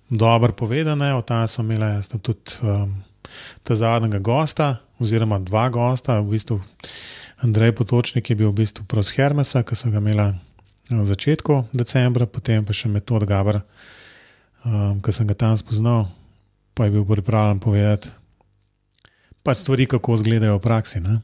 dobro 0.10 0.54
povedane, 0.54 1.14
o 1.14 1.22
tem 1.22 1.48
smo 1.48 1.64
imeli 1.64 2.02
tudi. 2.22 2.58
Um, 2.64 3.04
ta 3.64 3.76
zadnjega 3.76 4.20
gosta, 4.20 4.76
oziroma 5.00 5.40
dva 5.40 5.70
gosta, 5.70 6.20
v 6.20 6.36
bistvu 6.36 6.60
Andrej 7.44 7.76
Potočnik 7.76 8.30
je 8.30 8.36
bil 8.36 8.50
v 8.52 8.62
bistvu 8.64 8.86
pros 8.88 9.12
Hermesa, 9.16 9.64
ki 9.64 9.76
so 9.76 9.92
ga 9.92 10.00
imeli 10.00 10.30
na 10.90 11.06
začetku 11.06 11.70
decembra, 11.74 12.30
potem 12.30 12.66
pa 12.66 12.74
še 12.74 12.92
Metod 12.92 13.26
Gabr, 13.26 13.62
um, 14.66 15.02
ki 15.02 15.12
sem 15.14 15.26
ga 15.28 15.38
tam 15.38 15.58
spoznal, 15.58 16.10
pa 16.78 16.86
je 16.86 16.98
bil 16.98 17.06
pripravljen 17.08 17.62
povedati 17.64 18.14
pač 19.46 19.62
stvari, 19.62 19.86
kako 19.86 20.18
izgledajo 20.18 20.58
v 20.58 20.66
praksi. 20.66 21.00
Ne? 21.06 21.22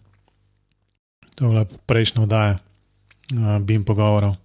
To 1.35 1.45
je 1.45 1.49
bila 1.49 1.63
prejšnja 1.89 2.21
oddaja, 2.21 2.53
uh, 2.61 3.57
bim 3.57 3.81
pogovorov. 3.81 4.37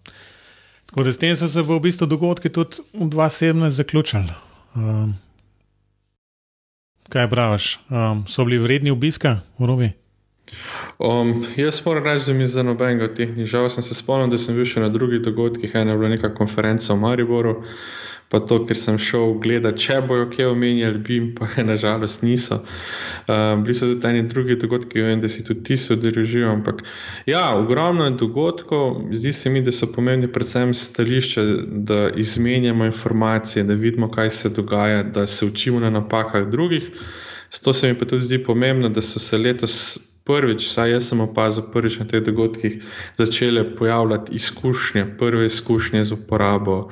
Tako 0.88 1.05
da 1.05 1.12
s 1.12 1.20
tem 1.20 1.37
so 1.37 1.48
se 1.48 1.61
v 1.61 1.76
bistvu 1.76 2.09
dogodki 2.09 2.48
tudi 2.48 2.81
v 2.96 3.11
2017 3.12 3.76
zaključili. 3.76 4.33
Um, 4.72 5.16
Kaj 7.07 7.29
praviš, 7.31 7.79
um, 7.87 8.24
so 8.26 8.42
bili 8.42 8.59
vredni 8.59 8.90
obiska 8.90 9.44
v 9.61 9.68
Robi? 9.68 9.90
Um, 10.98 11.44
jaz 11.56 11.82
moram 11.85 12.04
reči, 12.04 12.26
da 12.26 12.32
mi 12.32 12.46
za 12.46 12.62
nobenega 12.62 13.04
od 13.04 13.16
teh 13.16 13.37
ni 13.37 13.44
žal. 13.44 13.68
Sem 13.68 13.82
se 13.82 13.94
spomnil, 13.94 14.30
da 14.32 14.38
sem 14.40 14.56
bil 14.56 14.64
še 14.64 14.80
na 14.80 14.88
drugih 14.88 15.20
dogodkih, 15.20 15.74
ena 15.74 15.92
je 15.92 15.98
bila 16.00 16.09
neka 16.14 16.32
konferenca 16.35 16.94
v 16.94 17.02
Mariboru, 17.02 17.52
pa 18.32 18.40
to, 18.40 18.62
ker 18.64 18.80
sem 18.80 18.96
šel 18.96 19.37
gledati, 19.44 19.85
če 19.85 19.98
bojo 20.09 20.30
kje 20.32 20.46
omenjali, 20.48 21.02
bi 21.04 21.18
jim 21.18 21.26
pa 21.37 21.50
nažalost 21.72 22.24
niso. 22.24 22.62
Um, 23.28 23.66
bili 23.66 23.76
so 23.76 23.90
tudi 23.92 24.09
eni 24.09 24.24
drugi 24.24 24.56
dogodki, 24.56 25.04
vem, 25.04 25.20
da 25.20 25.28
si 25.28 25.44
tudi 25.44 25.66
ti 25.68 25.76
se 25.76 25.92
odrežijo. 25.98 26.48
Ampak 26.54 26.80
ja, 27.28 27.44
ogromno 27.61 28.09
je 28.09 28.16
dogodkov, 28.24 29.12
zdi 29.12 29.37
se 29.37 29.52
mi, 29.52 29.61
da 29.61 29.76
so 29.76 29.92
pomembni 29.92 30.32
predvsem 30.32 30.72
stališče, 30.72 31.46
da 31.92 32.09
izmenjamo 32.16 32.88
informacije, 32.88 33.68
da 33.68 33.76
vidimo, 33.76 34.09
kaj 34.09 34.32
se 34.32 34.54
dogaja, 34.56 35.04
da 35.04 35.28
se 35.28 35.44
učimo 35.44 35.85
na 35.85 35.92
napakah 35.92 36.48
drugih. 36.48 36.88
To 37.64 37.72
se 37.72 37.88
mi 37.88 37.98
pa 37.98 38.09
tudi 38.09 38.24
zdi 38.24 38.44
pomembno, 38.44 38.88
da 38.88 39.04
so 39.04 39.20
se 39.20 39.38
letos 39.38 40.15
prvič, 40.26 40.66
saj 40.68 40.90
jaz 40.90 41.10
sem 41.10 41.22
opazil 41.22 41.68
prvič 41.72 42.00
na 42.02 42.06
teh 42.10 42.22
dogodkih, 42.26 42.82
začele 43.18 43.64
pojavljati 43.76 44.34
izkušnje, 44.34 45.06
prve 45.18 45.46
izkušnje 45.46 46.04
z 46.04 46.18
uporabo, 46.18 46.88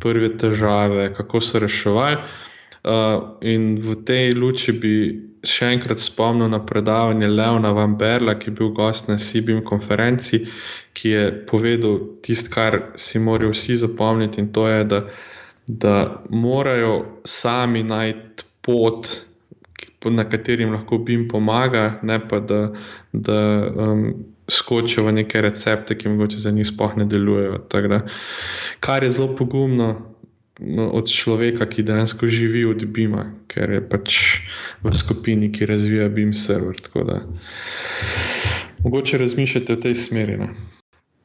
prve 0.00 0.36
težave, 0.36 1.12
kako 1.16 1.40
so 1.40 1.58
reševali. 1.58 2.20
Uh, 2.84 3.40
in 3.40 3.78
v 3.80 3.94
tej 4.04 4.34
luči 4.36 4.74
bi 4.76 4.96
še 5.40 5.70
enkrat 5.72 6.02
spomnil 6.04 6.50
na 6.52 6.60
predavanje 6.60 7.28
Leona 7.32 7.70
Van 7.72 7.96
Berla, 7.96 8.34
ki 8.36 8.50
je 8.50 8.56
bil 8.58 8.74
gost 8.76 9.08
na 9.08 9.16
Sibim 9.16 9.62
konferenci, 9.64 10.44
ki 10.92 11.08
je 11.08 11.22
povedal 11.48 12.20
tisto, 12.20 12.52
kar 12.52 12.92
si 13.00 13.18
morajo 13.18 13.54
vsi 13.56 13.78
zapomniti, 13.80 14.44
in 14.44 14.52
to 14.52 14.68
je, 14.68 14.84
da, 14.84 15.00
da 15.64 15.96
morajo 16.28 17.22
sami 17.24 17.80
najti 17.88 18.44
pot 18.60 19.08
na 20.10 20.24
katerim 20.28 20.72
lahko 20.72 20.98
bi 20.98 21.12
jim 21.12 21.28
pomaga, 21.28 21.98
ne 22.02 22.18
pa 22.28 22.40
da, 22.40 22.72
da 23.12 23.38
um, 23.76 24.14
skočijo 24.48 25.06
v 25.06 25.12
neke 25.12 25.40
recepte, 25.40 25.98
ki 25.98 26.08
mogoče 26.08 26.38
za 26.38 26.50
njih 26.50 26.66
sploh 26.66 26.96
ne 26.96 27.04
delujejo. 27.04 27.58
Da, 27.72 28.00
kar 28.80 29.04
je 29.04 29.10
zelo 29.10 29.36
pogumno 29.36 29.88
no, 30.60 30.90
od 30.90 31.08
človeka, 31.12 31.66
ki 31.66 31.82
dejansko 31.82 32.28
živi 32.28 32.64
od 32.64 32.84
Bima, 32.84 33.32
ker 33.48 33.70
je 33.70 33.88
pač 33.88 34.20
v 34.82 34.94
skupini, 34.94 35.52
ki 35.52 35.66
razvija 35.66 36.08
Bim 36.08 36.34
server. 36.34 36.76
Mogoče 38.84 39.18
razmišljate 39.18 39.74
v 39.74 39.80
tej 39.80 39.94
smeri. 39.94 40.36
Ne? 40.36 40.52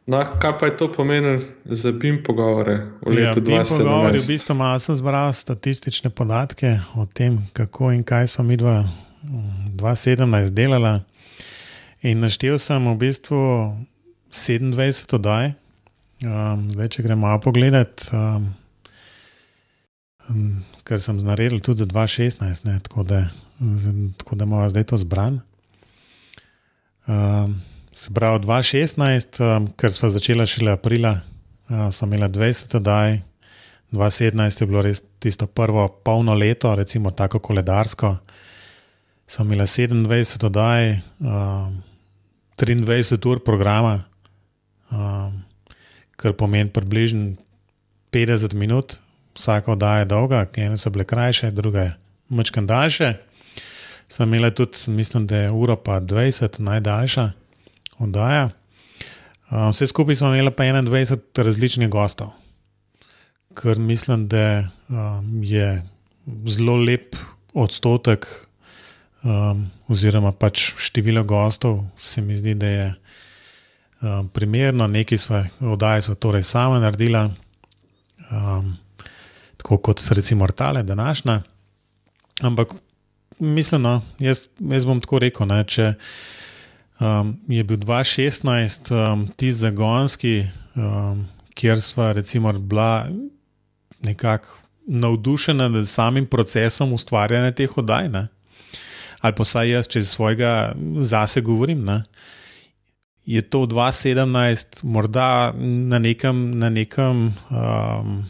No, 0.10 0.24
kaj 0.42 0.58
pa 0.60 0.66
je 0.66 0.78
to 0.78 0.92
pomenilo 0.92 1.42
za 1.66 1.92
BIM 1.92 2.24
pogovore 2.24 2.78
v 3.06 3.14
ja, 3.14 3.30
letu 3.30 3.52
ja, 3.52 3.62
2017? 3.62 3.78
Pogovori, 3.78 4.18
v 4.18 4.28
bistvu 4.28 4.56
malo 4.58 4.80
sem 4.82 4.96
zbral 4.98 5.34
statistične 5.34 6.10
podatke 6.10 6.80
o 6.98 7.06
tem, 7.06 7.38
kako 7.54 7.92
in 7.94 8.02
kaj 8.04 8.28
smo 8.28 8.44
mi 8.50 8.58
2017 8.58 10.50
delali. 10.50 11.00
In 12.02 12.26
naštel 12.26 12.58
sem 12.58 12.82
v 12.90 12.98
bistvu 12.98 13.38
27 14.34 15.14
oddaj, 15.14 15.54
um, 16.26 16.72
zdaj 16.74 16.90
če 16.90 17.06
gremo 17.06 17.30
malo 17.30 17.38
pogledat, 17.46 18.10
um, 18.10 18.50
um, 20.26 20.66
ker 20.90 20.98
sem 20.98 21.22
naredil 21.22 21.62
tudi 21.62 21.86
za 21.86 21.90
2016, 21.94 22.66
ne, 22.66 22.82
tako 22.82 23.06
da, 23.06 23.28
tako 24.18 24.36
da 24.36 24.50
imamo 24.50 24.70
zdaj 24.74 24.90
to 24.90 24.98
zbran. 24.98 25.42
Um, 27.06 27.62
Se 28.00 28.14
pravi, 28.16 28.40
2016, 28.40 29.42
um, 29.44 29.66
ker 29.76 29.92
smo 29.92 30.08
začeli 30.10 30.46
šele 30.48 30.72
aprila, 30.72 31.18
uh, 31.68 31.90
smo 31.92 32.08
imeli 32.08 32.30
20 32.32 32.78
oddaj, 32.78 33.18
2017 33.92 34.62
je 34.62 34.68
bilo 34.68 34.84
res 34.86 35.02
tisto 35.20 35.48
prvo 35.48 35.84
polno 36.06 36.32
leto, 36.34 36.72
recimo 36.76 37.12
tako 37.12 37.42
koledarsko. 37.44 38.14
Smo 39.28 39.46
imeli 39.46 39.66
27 39.68 40.46
oddaj, 40.48 40.94
um, 41.20 41.82
23 42.58 43.28
ur 43.34 43.42
programa, 43.44 43.98
um, 44.92 45.44
kar 46.16 46.38
pomeni 46.40 46.72
približno 46.72 47.34
50 48.16 48.56
minut, 48.56 48.96
vsaka 49.36 49.76
oddaja 49.76 50.06
je 50.06 50.10
dolga, 50.14 50.46
ene 50.56 50.78
so 50.78 50.90
bile 50.90 51.04
krajše, 51.04 51.52
druge 51.52 51.90
mačkam 52.30 52.68
daljše. 52.68 53.12
Sem 54.08 54.34
imel 54.34 54.56
tudi, 54.56 54.88
mislim, 54.88 55.28
da 55.28 55.44
je 55.44 55.52
ura 55.52 55.76
pa 55.76 56.00
20 56.00 56.60
najdaljša 56.60 57.30
oddaja. 58.00 58.50
Vse 59.50 59.88
skupaj 59.88 60.16
smo 60.16 60.28
imeli 60.28 60.52
pa 60.52 60.64
21 60.64 61.44
različnih 61.44 61.90
gostov, 61.90 62.28
ker 63.58 63.80
mislim, 63.80 64.28
da 64.28 64.70
um, 64.90 65.44
je 65.44 65.82
zelo 66.46 66.76
lep 66.78 67.16
odstotek, 67.54 68.28
um, 69.24 69.66
oziroma 69.88 70.32
pač 70.32 70.74
število 70.78 71.24
gostov, 71.24 71.82
se 71.98 72.22
mi 72.22 72.38
zdi, 72.38 72.54
da 72.54 72.68
je 72.68 72.94
um, 74.02 74.30
primerno, 74.30 74.88
neki 74.88 75.18
svoje 75.18 75.50
oddaje 75.60 76.02
so 76.02 76.16
torej 76.16 76.44
same 76.44 76.80
naredila, 76.80 77.30
um, 78.32 78.78
tako 79.58 79.78
kot 79.78 80.02
recimo 80.12 80.44
Artale, 80.44 80.84
današnja. 80.84 81.42
Ampak 82.42 82.74
mislim, 83.40 83.82
no, 83.82 84.02
jaz, 84.20 84.46
jaz 84.60 84.86
bom 84.86 85.02
tako 85.02 85.20
rekel, 85.20 85.48
ne, 85.48 85.64
če 85.68 85.94
um, 87.00 87.36
je 87.48 87.64
bil 87.64 87.78
2016 87.78 88.92
um, 88.94 89.28
ti 89.36 89.52
zagonski, 89.52 90.46
um, 90.76 91.28
kjer 91.54 91.82
smo 91.82 92.14
recimo 92.14 92.54
bila 92.54 93.08
nekako 94.02 94.48
navdušena 94.88 95.68
nad 95.68 95.88
samim 95.88 96.26
procesom 96.26 96.94
ustvarjanja 96.94 97.52
teh 97.52 97.78
oddaj. 97.78 98.10
Ne? 98.10 98.28
Ali 99.22 99.36
pa 99.36 99.46
saj 99.46 99.70
jaz, 99.70 99.88
če 99.88 100.04
svojega 100.04 100.74
zase 101.06 101.42
govorim. 101.42 101.84
Ne? 101.86 102.04
Je 103.26 103.42
to 103.42 103.66
2017, 103.70 104.84
morda 104.84 105.54
na 105.56 106.00
nekem, 106.00 106.58
na 106.60 106.70
nekem, 106.70 107.30
um, 107.52 108.24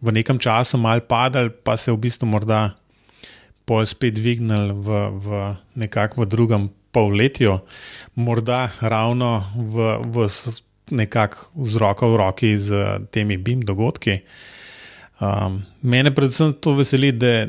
v 0.00 0.12
nekem 0.12 0.38
času 0.38 0.80
malo 0.80 1.04
padal, 1.08 1.50
pa 1.50 1.76
se 1.76 1.92
v 1.92 2.00
bistvu 2.08 2.26
morda 2.26 2.74
pol 3.66 3.86
spet 3.86 4.14
dvignil 4.14 4.72
v, 4.74 4.98
v 5.22 5.44
nekakšnem 5.74 6.28
drugem 6.30 6.70
polletju, 6.96 7.58
morda 8.16 8.64
ravno 8.80 9.44
v, 9.54 9.92
v 10.08 10.26
nekakšnem 10.90 11.66
z 11.66 11.82
roko 11.82 12.12
v 12.12 12.16
roki 12.16 12.50
z 12.58 12.70
temi 13.10 13.36
BIM 13.36 13.64
dogodki. 13.66 14.20
Um, 15.16 15.64
mene 15.80 16.12
predvsem 16.14 16.52
to 16.60 16.76
veseli, 16.76 17.10
da, 17.12 17.48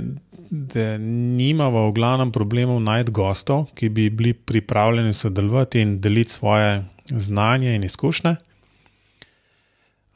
da 0.49 0.97
nimamo 0.97 1.89
v 1.89 1.95
glavnem 1.97 2.31
problemov 2.31 2.79
najti 2.81 3.11
gostov, 3.11 3.67
ki 3.75 3.89
bi 3.89 4.09
bili 4.09 4.33
pripravljeni 4.33 5.13
sodelovati 5.13 5.83
in 5.83 5.99
deliti 6.01 6.31
svoje 6.31 6.85
znanje 7.11 7.75
in 7.75 7.83
izkušnje. 7.83 8.35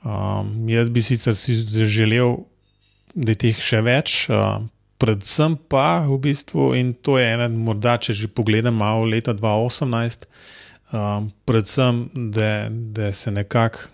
Um, 0.01 0.69
jaz 0.69 0.89
bi 0.89 1.01
sicer 1.01 1.35
si 1.35 1.53
želel, 1.85 2.39
da 3.13 3.35
je 3.35 3.41
teh 3.43 3.59
še 3.59 3.83
več, 3.85 4.25
uh, 4.31 4.63
predvsem 5.01 5.57
pa 5.57 6.05
v 6.05 6.19
bistvu, 6.21 6.75
in 6.77 6.93
to 6.93 7.17
je 7.17 7.25
ena, 7.25 7.49
morda 7.49 7.97
če 7.97 8.13
že 8.13 8.29
pogledam 8.29 8.77
malo 8.77 9.07
leta 9.09 9.33
2018, 9.33 10.27
um, 10.93 11.31
predvsem, 11.49 12.05
da, 12.13 12.69
da 12.69 13.09
se 13.09 13.33
nekako 13.33 13.89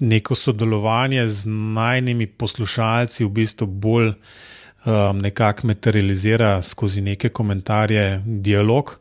neko 0.00 0.34
sodelovanje 0.34 1.26
z 1.28 1.50
najnižjimi 1.50 2.26
poslušalci 2.38 3.24
v 3.24 3.28
bistvu 3.28 3.66
bolj 3.66 4.12
um, 4.12 5.18
nekako 5.18 5.66
materializira 5.66 6.62
skozi 6.62 7.02
neke 7.02 7.28
komentarje, 7.28 8.22
dialog. 8.24 8.94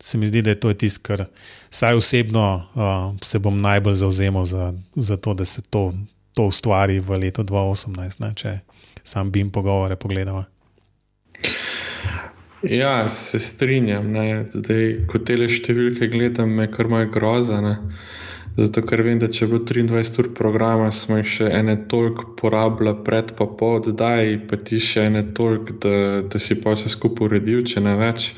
Se 0.00 0.18
mi 0.18 0.26
zdi, 0.26 0.42
da 0.42 0.54
je 0.54 0.60
to 0.60 0.72
tisto, 0.72 1.02
kar 1.02 1.26
saj 1.70 1.98
osebno 1.98 2.46
uh, 2.74 3.18
se 3.22 3.38
bom 3.38 3.58
najbolj 3.58 3.94
zauzemal 3.94 4.44
za, 4.44 4.72
za 4.96 5.16
to, 5.16 5.34
da 5.34 5.44
se 5.44 5.62
to, 5.62 5.92
to 6.34 6.46
ustvari 6.46 7.00
v 7.00 7.18
letu 7.18 7.42
2018, 7.42 8.20
ne, 8.20 8.32
če 8.34 8.58
sam 9.04 9.30
bi 9.30 9.42
jim 9.42 9.50
pogovore 9.50 9.96
pogledal. 9.96 10.44
Ja, 12.70 13.08
se 13.08 13.38
strinjam. 13.38 14.10
Ne. 14.12 14.44
Zdaj, 14.50 15.06
ko 15.10 15.20
te 15.20 15.36
številke 15.48 16.08
gledam, 16.12 16.54
me 16.58 16.68
kar 16.72 16.88
malo 16.90 17.10
groza. 17.12 17.60
Ne. 17.64 17.78
Zato, 18.54 18.84
ker 18.86 19.02
vem, 19.02 19.18
da 19.18 19.26
če 19.34 19.48
bo 19.50 19.58
23 19.66 20.20
ur 20.22 20.28
programa, 20.38 20.86
smo 20.94 21.18
jih 21.18 21.30
še 21.38 21.48
ene 21.50 21.74
toliko 21.90 22.28
porabili 22.38 22.92
pred 23.06 23.32
pa 23.34 23.48
po 23.50 23.72
oddaji, 23.80 24.38
pa 24.46 24.60
ti 24.62 24.78
še 24.78 25.08
ene 25.08 25.24
toliko, 25.34 25.74
da, 25.82 25.96
da 26.30 26.38
si 26.38 26.60
pa 26.62 26.76
vse 26.76 26.92
skupaj 26.92 27.26
uredil, 27.26 27.64
če 27.66 27.82
ne 27.82 27.96
več. 27.98 28.30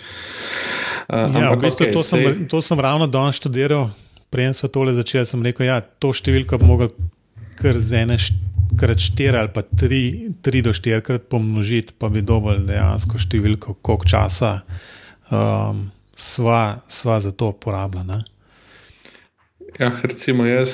Uh, 1.07 1.29
ja, 1.29 1.51
ampak, 1.51 1.61
v 1.61 1.65
bistvu, 1.67 1.85
okay, 1.85 1.93
to, 1.93 2.07
sej... 2.09 2.25
sem, 2.25 2.47
to 2.49 2.62
sem 2.65 2.81
ravno 2.81 3.11
danes 3.12 3.37
študiral, 3.37 3.91
prej 4.33 4.55
sem 4.57 4.73
tole 4.73 4.97
začel, 4.97 5.29
sem 5.29 5.45
rekel, 5.45 5.69
da 5.69 5.69
ja, 5.69 5.79
to 5.85 6.17
številko 6.17 6.62
bi 6.65 6.73
lahko 6.73 6.91
kar 7.61 7.77
z 7.77 8.07
ene 8.07 8.17
krat 8.79 9.03
štiri 9.03 9.39
ali 9.39 9.53
pa 9.55 9.62
tri, 9.62 10.31
tri 10.43 10.62
do 10.62 10.73
štirikrat 10.77 11.29
pomnožiti, 11.31 11.97
pa 11.99 12.11
bi 12.12 12.23
dovolj 12.23 12.65
dejansko 12.69 13.21
številko, 13.21 13.77
koliko 13.83 14.09
časa 14.09 14.53
um, 15.31 15.87
sva, 16.17 16.62
sva 16.89 17.21
za 17.21 17.33
to 17.33 17.53
porabljena. 17.53 18.23
Ja, 19.81 19.93
recimo 20.03 20.47
jaz 20.49 20.73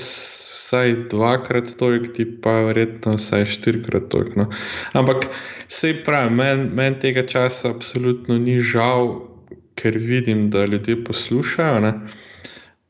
vsaj 0.73 0.95
dvakrat 1.11 1.75
toliko, 1.79 2.13
ti 2.17 2.25
pa 2.43 2.53
verjetno 2.69 3.17
vsaj 3.19 3.45
štirikrat 3.57 4.09
toliko. 4.09 4.41
No. 4.41 4.47
Ampak 4.93 5.27
sej 5.69 5.99
pravi, 6.07 6.33
meni 6.33 6.71
men 6.73 6.97
tega 7.01 7.27
časa 7.29 7.75
absolutno 7.75 8.39
ni 8.39 8.61
žal, 8.61 9.29
ker 9.77 9.99
vidim, 9.99 10.49
da 10.51 10.65
ljudje 10.65 11.05
poslušajo. 11.05 11.81
Ne. 11.81 11.93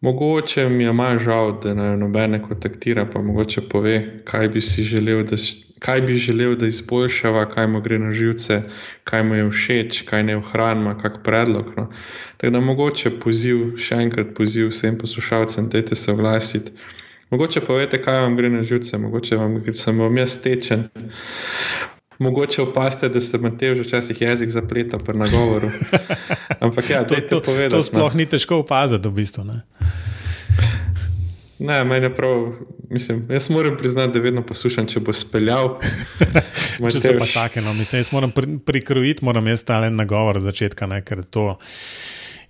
Mogoče 0.02 0.68
mi 0.68 0.84
je 0.84 0.92
malo 0.92 1.18
žal, 1.18 1.60
da 1.62 1.74
ne 1.74 1.96
nobene 1.96 2.42
kontaktira, 2.42 3.04
pa 3.12 3.20
mogoče 3.22 3.60
pove, 3.70 4.22
kaj 4.24 4.48
bi 4.48 4.60
si 4.60 4.82
želel, 4.82 5.22
da, 5.30 5.36
kaj 5.78 6.00
bi 6.00 6.14
želel, 6.14 6.56
da 6.58 6.66
izboljšava, 6.66 7.44
kaj 7.50 7.66
mu 7.66 7.80
gre 7.80 7.98
na 7.98 8.10
živce, 8.12 8.62
kaj 9.04 9.22
mu 9.22 9.34
je 9.34 9.44
všeč, 9.50 10.02
kaj 10.08 10.24
ne 10.24 10.36
ohranima, 10.36 10.96
kak 10.98 11.22
predlog. 11.22 11.70
No. 11.76 11.86
Tako 12.36 12.50
da 12.50 12.60
mogoče 12.60 13.14
poziv, 13.22 13.62
še 13.78 14.02
enkrat 14.02 14.34
poziv 14.34 14.72
vsem 14.74 14.98
poslušalcem, 14.98 15.70
dajte 15.70 15.94
se 15.94 16.12
oglasiti. 16.12 16.74
Mogoče 17.30 17.62
povete, 17.62 18.02
kaj 18.02 18.24
vam 18.26 18.36
gre 18.36 18.50
na 18.50 18.66
živce, 18.66 18.98
mogoče 18.98 19.38
vam 19.38 19.60
gre 19.62 19.74
samo 19.78 20.10
jaz 20.18 20.40
tečen. 20.42 20.88
Mogoče 22.22 22.62
opaste, 22.62 23.08
da 23.08 23.20
se 23.20 23.38
Matej 23.38 23.76
že 23.76 23.82
včasih 23.82 24.20
jezik 24.20 24.50
zapleta 24.54 24.98
pri 24.98 25.18
nagovoru. 25.18 25.70
Ampak 26.60 26.90
ja, 26.90 27.02
to, 27.08 27.18
to, 27.30 27.40
povedati, 27.42 27.74
to 27.74 27.82
sploh 27.82 28.14
ne. 28.14 28.22
ni 28.22 28.26
težko 28.30 28.62
opaziti, 28.62 29.08
v 29.08 29.12
bistvu. 29.12 29.44
Ne? 29.44 29.62
Ne, 31.62 31.84
meni 31.84 32.06
je 32.06 32.14
prav, 32.14 32.52
mislim, 32.90 33.26
jaz 33.30 33.50
moram 33.50 33.76
priznati, 33.76 34.12
da 34.12 34.18
vedno 34.18 34.42
poslušam, 34.42 34.86
če 34.86 35.00
bo 35.00 35.12
speljal. 35.14 35.76
če 36.92 37.00
so 37.00 37.12
pa 37.18 37.28
take, 37.34 37.62
no, 37.62 37.74
mislim, 37.74 38.02
jaz 38.02 38.10
moram 38.12 38.32
pri, 38.34 38.58
prikrojiti, 38.66 39.24
moram 39.24 39.46
jaz 39.46 39.62
ta 39.66 39.78
en 39.86 39.96
nagovor 39.96 40.40
od 40.40 40.46
začetka, 40.48 40.88
ne, 40.90 41.02
ker 41.06 41.22
to 41.22 41.52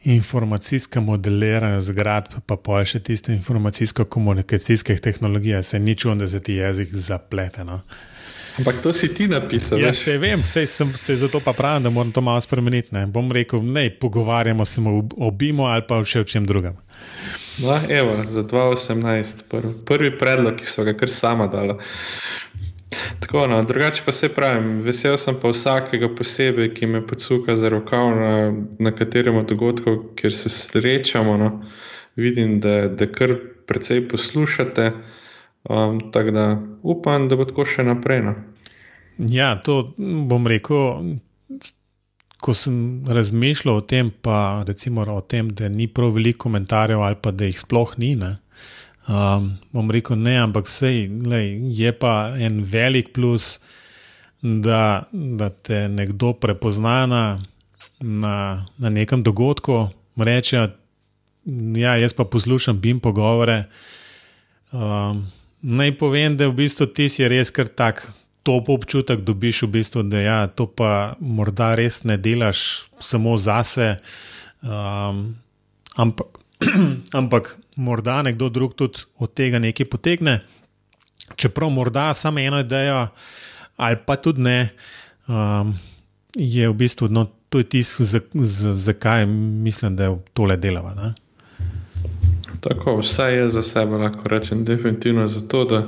informacijsko 0.04 1.00
modeliranje 1.04 1.82
zgradb, 1.90 2.40
pa 2.46 2.56
pa 2.56 2.80
še 2.88 3.02
tiste 3.04 3.34
informacijsko-komunikacijske 3.36 4.96
tehnologije, 5.04 5.62
se 5.62 5.78
ni 5.78 5.94
čudo, 5.94 6.22
da 6.24 6.28
se 6.28 6.40
ti 6.42 6.56
jezik 6.58 6.94
zaplete. 6.94 7.64
No. 7.68 7.82
Ampak 8.58 8.82
to 8.82 8.92
si 8.92 9.08
ti 9.14 9.28
napisal. 9.28 9.80
Ja, 9.80 9.94
se 9.94 10.18
vem, 10.18 10.44
se, 10.44 10.66
sem, 10.66 10.92
se 10.92 11.16
zato 11.16 11.40
pa 11.40 11.52
pravim, 11.52 11.82
da 11.82 11.90
moram 11.90 12.12
to 12.12 12.20
malo 12.20 12.40
spremeniti. 12.40 12.88
Ne. 12.92 13.06
Bom 13.06 13.32
rekel, 13.32 13.62
ne, 13.62 13.90
pogovarjamo 13.90 14.64
se 14.64 14.80
o 14.80 15.02
obimo 15.16 15.64
ali 15.64 15.82
pa 15.88 16.02
še 16.04 16.20
o 16.20 16.24
čem 16.24 16.46
drugem. 16.46 16.76
No, 17.58 17.78
evo, 17.88 18.16
za 18.28 18.44
2018, 18.44 19.42
prvi, 19.48 19.72
prvi 19.84 20.18
predlog, 20.18 20.56
ki 20.56 20.66
so 20.66 20.84
ga 20.84 20.94
kar 20.96 21.10
sama 21.10 21.46
dala. 21.46 21.78
Tako, 23.20 23.46
no, 23.46 23.62
drugače 23.64 24.02
pa 24.04 24.12
se 24.12 24.28
pravim, 24.34 24.82
vesel 24.84 25.16
sem 25.18 25.36
pa 25.40 25.48
vsakega 25.48 26.10
posebej, 26.16 26.74
ki 26.76 26.86
me 26.86 27.00
podsuka 27.06 27.56
za 27.56 27.68
rokav 27.72 28.10
na, 28.16 28.34
na 28.78 28.92
katerem 28.92 29.36
od 29.40 29.48
dogodkov, 29.48 29.98
kjer 30.20 30.36
se 30.36 30.52
srečamo. 30.52 31.36
No. 31.36 31.50
Vidim, 32.16 32.60
da, 32.60 32.88
da 32.88 33.08
kar 33.08 33.34
precej 33.66 34.08
poslušate. 34.08 34.90
Um, 35.70 36.00
tako 36.12 36.30
da 36.34 36.46
upam, 36.82 37.28
da 37.28 37.38
bo 37.38 37.46
tako 37.46 37.64
še 37.68 37.84
naprej. 37.86 38.24
No. 38.26 38.34
Ja, 39.30 39.54
to 39.62 39.92
bom 39.98 40.46
rekel 40.50 41.18
ko 42.42 42.54
sem 42.58 43.04
razmišljal 43.06 43.76
o 43.78 43.84
tem, 43.86 44.10
pa 44.10 44.64
recimo 44.66 45.04
o 45.06 45.20
tem, 45.20 45.50
da 45.54 45.68
ni 45.70 45.86
prav 45.86 46.16
veliko 46.16 46.48
komentarjev 46.48 47.02
ali 47.02 47.18
pa 47.22 47.30
da 47.30 47.46
jih 47.46 47.60
sploh 47.60 47.94
ni. 48.02 48.16
Ne, 48.18 48.34
um, 49.06 49.52
bom 49.72 49.90
rekel 49.94 50.18
ne, 50.18 50.36
ampak 50.42 50.66
sej, 50.70 51.06
lej, 51.22 51.54
je 51.78 51.92
pa 51.94 52.34
en 52.34 52.62
velik 52.66 53.12
plus, 53.14 53.60
da, 54.42 55.04
da 55.12 55.52
te 55.54 55.86
nekdo 55.88 56.32
prepozna 56.34 57.04
na, 57.06 57.24
na, 58.00 58.36
na 58.78 58.90
nekem 58.90 59.22
dogodku, 59.22 59.84
reče, 60.18 60.64
ja, 61.78 61.94
jaz 62.02 62.16
pa 62.18 62.26
poslušam 62.26 62.80
BIM 62.82 62.98
pogovore. 63.00 63.64
Um, 64.72 65.28
naj 65.62 65.94
povem, 65.98 66.36
da 66.36 66.48
v 66.50 66.58
bistvu 66.64 66.88
ti 66.90 67.08
si 67.08 67.26
res 67.28 67.50
kar 67.54 67.70
tak 67.70 68.04
top 68.42 68.68
občutek 68.74 69.22
dobiš, 69.22 69.62
v 69.66 69.78
bistvu, 69.78 70.02
da 70.02 70.20
ja, 70.20 70.38
to 70.50 70.66
pa 70.66 71.14
morda 71.22 71.72
res 71.78 72.02
ne 72.04 72.18
delaš 72.18 72.90
samo 72.98 73.36
zase, 73.38 73.96
um, 74.66 75.30
ampak, 75.96 76.42
ampak 77.20 77.54
morda 77.76 78.22
nekdo 78.26 78.50
drug 78.50 78.74
tudi 78.74 79.06
od 79.22 79.30
tega 79.34 79.62
nekaj 79.62 79.86
potegne. 79.86 80.40
Čeprav 81.38 81.70
morda 81.70 82.10
samo 82.14 82.42
eno 82.42 82.60
idejo, 82.60 83.06
ali 83.78 83.96
pa 84.06 84.18
tudi 84.18 84.42
ne, 84.42 84.58
um, 85.30 85.72
je 86.34 86.68
v 86.68 86.74
bistvu 86.74 87.08
no, 87.08 87.28
to 87.48 87.62
tisto, 87.62 88.04
zakaj 88.74 89.26
mislim, 89.26 89.96
da 89.96 90.04
je 90.04 90.18
tole 90.32 90.56
delava. 90.56 90.94
Ne? 90.94 91.12
Tako, 92.62 93.00
vse 93.02 93.22
je 93.22 93.48
za 93.50 93.62
sebe, 93.62 93.98
lahko 93.98 94.28
rečem, 94.28 94.64
definitivno 94.64 95.26
zato, 95.26 95.64
da 95.64 95.80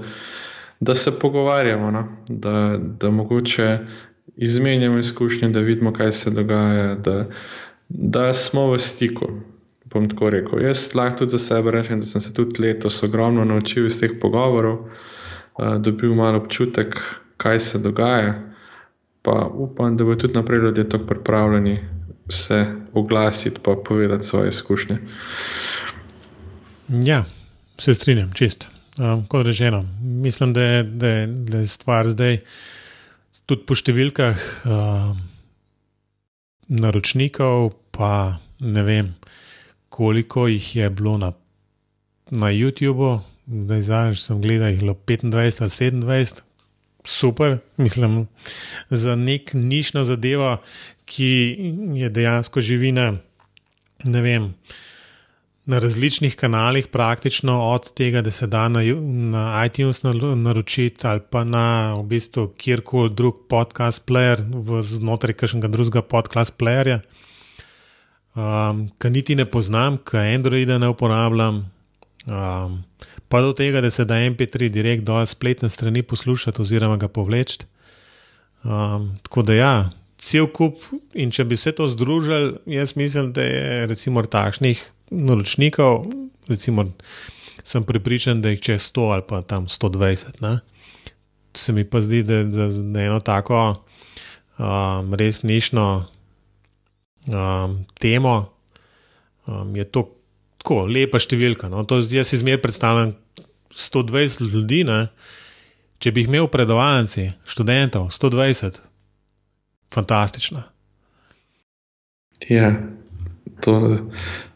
da 0.80 0.94
se 0.94 1.18
pogovarjamo, 1.18 1.90
no? 1.90 2.08
da, 2.28 2.78
da 2.78 3.10
mogoče 3.10 3.78
izmenjamo 4.36 4.98
izkušnje, 4.98 5.48
da 5.48 5.60
vidimo, 5.60 5.92
kaj 5.92 6.12
se 6.12 6.30
dogaja, 6.30 6.94
da, 6.94 7.26
da 7.88 8.32
smo 8.32 8.72
v 8.72 8.78
stiku. 8.78 9.26
Bom 9.84 10.08
tako 10.10 10.30
rekel. 10.30 10.62
Jaz 10.62 10.94
lahko 10.94 11.18
tudi 11.18 11.30
za 11.30 11.38
sebe 11.38 11.70
rečem, 11.70 12.00
da 12.00 12.06
sem 12.06 12.20
se 12.20 12.34
tudi 12.34 12.62
letos 12.62 13.02
ogromno 13.02 13.44
naučil 13.44 13.86
iz 13.86 14.00
teh 14.00 14.10
pogovorov, 14.20 14.78
uh, 14.78 15.76
dobil 15.78 16.14
malo 16.14 16.38
občutek, 16.38 16.98
kaj 17.36 17.60
se 17.60 17.78
dogaja. 17.78 18.34
Pa 19.22 19.50
upam, 19.54 19.96
da 19.96 20.04
bo 20.04 20.14
tudi 20.14 20.34
naprej 20.34 20.58
ljudje 20.58 20.88
tako 20.88 21.06
pripravljeni 21.06 21.78
se 22.28 22.66
oglasiti 22.92 23.60
in 23.70 23.76
povedati 23.84 24.26
svoje 24.26 24.48
izkušnje. 24.48 24.98
Ja, 26.88 27.24
se 27.78 27.94
strinjam, 27.94 28.32
čist. 28.32 28.68
Um, 28.98 29.26
kot 29.26 29.46
rečeno, 29.46 29.84
mislim, 30.00 30.52
da 30.52 30.62
je, 30.62 30.82
da, 30.82 31.08
je, 31.08 31.26
da 31.26 31.58
je 31.58 31.66
stvar 31.66 32.08
zdaj 32.08 32.38
tudi 33.48 33.64
po 33.66 33.74
številkah 33.74 34.44
um, 34.68 35.22
naročnikov, 36.68 37.72
pa 37.90 38.36
ne 38.60 38.84
vem, 38.86 39.10
koliko 39.88 40.46
jih 40.46 40.68
je 40.76 40.90
bilo 40.92 41.16
na, 41.18 41.32
na 42.30 42.52
YouTubu. 42.52 43.16
Zdaj, 43.48 43.82
zadnjič 43.88 44.22
sem 44.22 44.40
gledal, 44.44 44.72
jih 44.72 44.78
je 44.78 44.84
bilo 44.84 44.96
25 44.96 45.64
ali 45.64 45.72
27, 46.04 46.44
super, 47.04 47.58
mislim, 47.76 48.26
za 48.90 49.16
nek 49.16 49.52
nišno 49.56 50.04
zadevo, 50.04 50.56
ki 51.04 51.30
je 52.00 52.08
dejansko 52.08 52.60
živina. 52.64 53.14
Ne 54.04 54.20
vem, 54.24 54.52
na 55.66 55.78
različnih 55.78 56.36
kanalih, 56.36 56.86
praktično 56.86 57.60
od 57.70 57.92
tega, 57.94 58.22
da 58.22 58.30
se 58.30 58.46
da 58.46 58.68
na, 58.68 58.82
na 59.04 59.64
iTunes 59.66 60.02
naročiti 60.36 61.06
ali 61.06 61.20
pa 61.30 61.44
na 61.44 61.94
v 61.94 62.02
bistvu 62.02 62.48
kjerkoli 62.58 63.10
drug 63.10 63.34
podcast 63.48 64.08
player, 64.08 64.42
znotraj 64.82 65.34
kakšnega 65.34 65.68
drugega 65.68 66.02
podcast 66.02 66.54
playerja, 66.58 67.00
um, 68.34 68.88
ki 68.98 69.10
niti 69.10 69.34
ne 69.34 69.44
poznam, 69.44 69.96
ki 69.96 70.16
Androida 70.16 70.78
ne 70.78 70.88
uporabljam. 70.88 71.70
Um, 72.26 72.82
pa 73.28 73.40
do 73.40 73.52
tega, 73.52 73.80
da 73.80 73.90
se 73.90 74.04
da 74.04 74.14
MP3 74.14 74.68
direkt 74.68 75.04
do 75.04 75.26
spletne 75.26 75.68
strani 75.68 76.02
poslušati 76.02 76.62
oziroma 76.62 76.96
ga 76.96 77.08
povleči. 77.08 77.58
Um, 78.64 79.16
tako 79.22 79.42
da 79.42 79.54
ja, 79.54 79.90
cel 80.18 80.46
kup 80.46 80.76
in 81.14 81.30
če 81.30 81.44
bi 81.44 81.56
se 81.56 81.72
to 81.72 81.88
združili, 81.88 82.54
jaz 82.66 82.96
mislim, 82.96 83.32
da 83.32 83.42
je 83.42 83.86
recimo 83.86 84.22
takšnih 84.22 84.84
naročnikov, 85.10 86.06
recimo, 86.48 86.86
sem 87.64 87.84
pripričan, 87.84 88.42
da 88.42 88.52
jih 88.52 88.60
če 88.60 88.78
100 88.78 89.06
ali 89.12 89.24
pa 89.28 89.42
tam 89.42 89.66
120. 89.68 90.40
Ne? 90.44 90.58
Se 91.54 91.72
mi 91.72 91.84
pa 91.84 92.00
zdi, 92.00 92.22
da 92.22 92.42
je 92.44 93.06
eno 93.06 93.20
tako 93.24 93.84
um, 94.58 95.14
res 95.14 95.42
nišno 95.42 96.06
um, 97.26 97.78
temo, 98.00 98.52
um, 99.46 99.76
je 99.76 99.84
to 99.84 100.08
tako 100.58 100.84
lepa 100.88 101.20
številka. 101.20 101.68
No? 101.72 101.84
To, 101.88 102.00
jaz 102.00 102.32
si 102.32 102.40
zmeraj 102.40 102.62
predstavljam 102.64 103.14
120 103.74 104.44
ljudi. 104.48 104.84
Ne? 104.88 105.06
Če 106.02 106.12
bi 106.12 106.24
jih 106.24 106.30
imel 106.32 106.50
predavalci, 106.52 107.30
študentov, 107.48 108.10
120, 108.12 108.80
fantastično. 109.94 110.64
Ja, 112.50 112.74
to, 113.64 113.78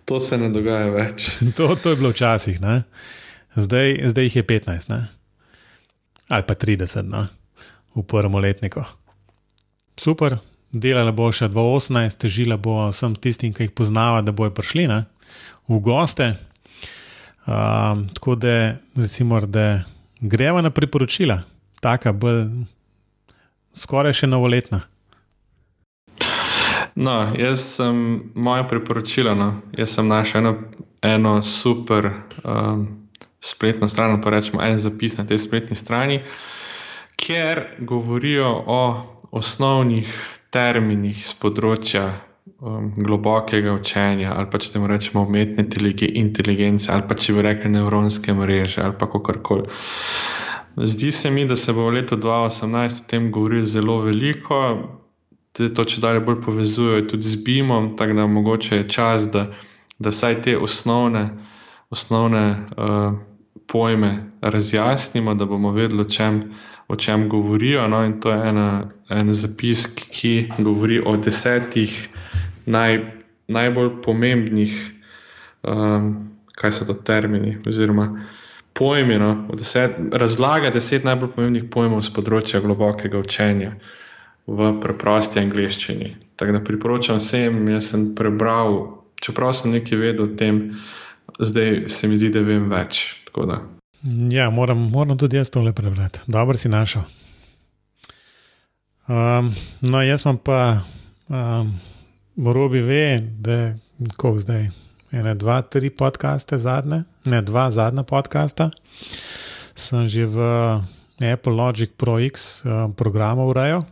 to 0.09 0.21
se 0.21 0.39
ne 0.41 0.49
dogaja 0.53 0.89
več. 0.93 1.29
to, 1.59 1.69
to 1.77 1.93
je 1.93 2.01
bilo 2.01 2.13
včasih, 2.15 2.61
zdaj, 3.57 3.89
zdaj 4.09 4.29
jih 4.31 4.37
je 4.41 4.45
15, 4.45 4.89
ne? 4.93 5.05
ali 6.29 6.45
pa 6.45 6.55
30 6.55 7.09
ne? 7.09 7.27
v 7.97 8.05
prvem 8.05 8.35
letniku. 8.41 8.85
Super, 9.99 10.39
delala 10.73 11.13
bo 11.13 11.29
še 11.33 11.49
2018, 11.51 12.21
težila 12.25 12.57
bo 12.57 12.89
vsem 12.89 13.17
tistim, 13.21 13.53
ki 13.53 13.69
jih 13.69 13.75
poznava, 13.77 14.23
da 14.23 14.33
bojo 14.33 14.55
prišli 14.55 14.87
ne? 14.89 15.05
v 15.69 15.81
goste. 15.85 16.33
Um, 17.49 18.07
tako 18.13 18.37
da, 18.37 18.77
recimo, 18.97 19.41
da 19.45 19.85
greva 20.21 20.63
na 20.63 20.71
priporočila, 20.71 21.43
taka 21.81 22.13
bolj 22.13 22.45
skoraj 23.77 24.17
še 24.21 24.29
novoletna. 24.29 24.83
No, 26.99 27.31
jaz 27.39 27.61
sem 27.77 28.23
moja 28.35 28.65
priporočila. 28.67 29.35
No. 29.35 29.53
Jaz 29.79 29.95
sem 29.95 30.09
našel 30.09 30.41
eno, 30.41 30.55
eno 31.03 31.43
super 31.43 32.11
um, 32.43 32.89
spletno 33.41 33.89
stran, 33.89 34.19
pa 34.23 34.31
rečemo 34.35 34.63
en 34.63 34.79
zapis 34.79 35.19
na 35.19 35.27
tej 35.27 35.39
spletni 35.39 35.77
strani, 35.77 36.23
kjer 37.17 37.63
govorijo 37.79 38.51
o 38.67 38.81
osnovnih 39.31 40.11
terminih 40.51 41.23
z 41.23 41.39
področja 41.39 42.05
um, 42.59 42.91
globokega 42.97 43.79
učenja, 43.79 44.35
ali 44.35 44.51
pa 44.51 44.59
če 44.59 44.75
temu 44.75 44.91
rečemo 44.91 45.23
umetne 45.23 45.69
inteligence, 46.19 46.91
ali 46.91 47.07
pa 47.07 47.15
če 47.15 47.37
bi 47.37 47.47
rekli 47.47 47.77
nevronske 47.79 48.35
mreže, 48.35 48.83
ali 48.83 48.99
pa 48.99 49.07
kako 49.07 49.39
koli. 49.43 49.71
Zdi 50.79 51.13
se 51.15 51.31
mi, 51.31 51.47
da 51.47 51.55
se 51.55 51.73
bo 51.75 51.87
v 51.91 52.01
letu 52.01 52.19
2018 52.19 53.05
o 53.05 53.11
tem 53.11 53.31
govorilo 53.31 53.67
zelo 53.67 54.01
veliko 54.03 54.59
te 55.59 55.67
to 55.75 55.85
če 55.85 56.03
dalje 56.03 56.23
bolj 56.23 56.39
povezujejo 56.45 57.07
tudi 57.11 57.27
z 57.27 57.41
BIM-om, 57.43 57.97
tako 57.99 58.15
da 58.15 58.27
mogoče 58.31 58.77
je 58.77 58.89
čas, 58.95 59.27
da, 59.35 59.49
da 59.99 60.13
vsaj 60.15 60.43
te 60.47 60.55
osnovne, 60.59 61.25
osnovne 61.91 62.45
uh, 62.77 63.19
pojme 63.67 64.13
razjasnimo, 64.41 65.35
da 65.35 65.49
bomo 65.51 65.73
vedeli, 65.75 66.07
o 66.07 66.09
čem, 66.09 66.41
o 66.89 66.97
čem 66.97 67.27
govorijo. 67.29 67.89
No, 67.91 68.05
in 68.07 68.21
to 68.21 68.31
je 68.31 68.49
ena, 68.49 68.69
en 69.11 69.35
zapis, 69.35 69.87
ki 69.99 70.35
govori 70.59 71.03
o 71.03 71.17
desetih 71.17 71.99
naj, 72.67 73.01
najbolj 73.49 73.97
pomembnih, 74.05 74.75
um, 75.67 76.13
kaj 76.55 76.79
so 76.79 76.87
to 76.87 76.95
termini, 76.95 77.59
oziroma 77.67 78.13
pojmi. 78.79 79.19
No, 79.19 79.33
deset, 79.59 79.99
razlaga 80.13 80.71
deset 80.71 81.05
najbolj 81.05 81.35
pomembnih 81.35 81.71
pojmov 81.73 82.07
z 82.07 82.15
področja 82.15 82.63
globokega 82.63 83.19
učenja 83.19 83.75
v 84.49 84.73
preprosti 84.81 85.43
angliščini. 85.43 86.15
Tako 86.41 86.57
da 86.57 86.65
priporočam 86.65 87.21
vsem, 87.21 87.61
jaz 87.69 87.91
sem 87.93 88.13
prebral, 88.17 88.81
čeprav 89.21 89.53
sem 89.57 89.75
nekaj 89.77 90.01
vedel 90.01 90.25
o 90.25 90.35
tem, 90.39 90.63
zdaj 91.39 91.89
se 91.93 92.09
mi 92.09 92.17
zdi, 92.17 92.33
da 92.33 92.45
vem 92.47 92.71
več. 92.73 93.05
Ja, 94.33 94.49
moram, 94.51 94.89
moram 94.91 95.19
tudi 95.21 95.37
jaz 95.37 95.51
tole 95.53 95.75
prebrati. 95.77 96.25
Dobro 96.27 96.57
si 96.57 96.71
našel. 96.73 97.05
Um, 99.09 99.53
no, 99.81 100.01
jaz 100.03 100.25
imam 100.25 100.41
pa, 100.43 100.81
um, 101.29 101.71
robi 102.37 102.81
ve, 102.85 103.21
da 103.41 103.53
je 103.53 103.69
kot 104.17 104.41
zdaj. 104.45 104.71
Ene, 105.13 105.33
dva, 105.41 105.63
tri 105.65 105.89
podcaste 105.91 106.59
zadnje, 106.61 107.05
ne 107.25 107.41
dva 107.43 107.71
zadnja 107.73 108.05
podcasta, 108.05 108.69
sem 109.73 110.05
že 110.05 110.27
v 110.29 110.49
Apple 111.25 111.55
Logic 111.57 111.95
Pro 111.97 112.19
X 112.21 112.65
um, 112.65 112.93
programu 112.93 113.49
urejal. 113.49 113.87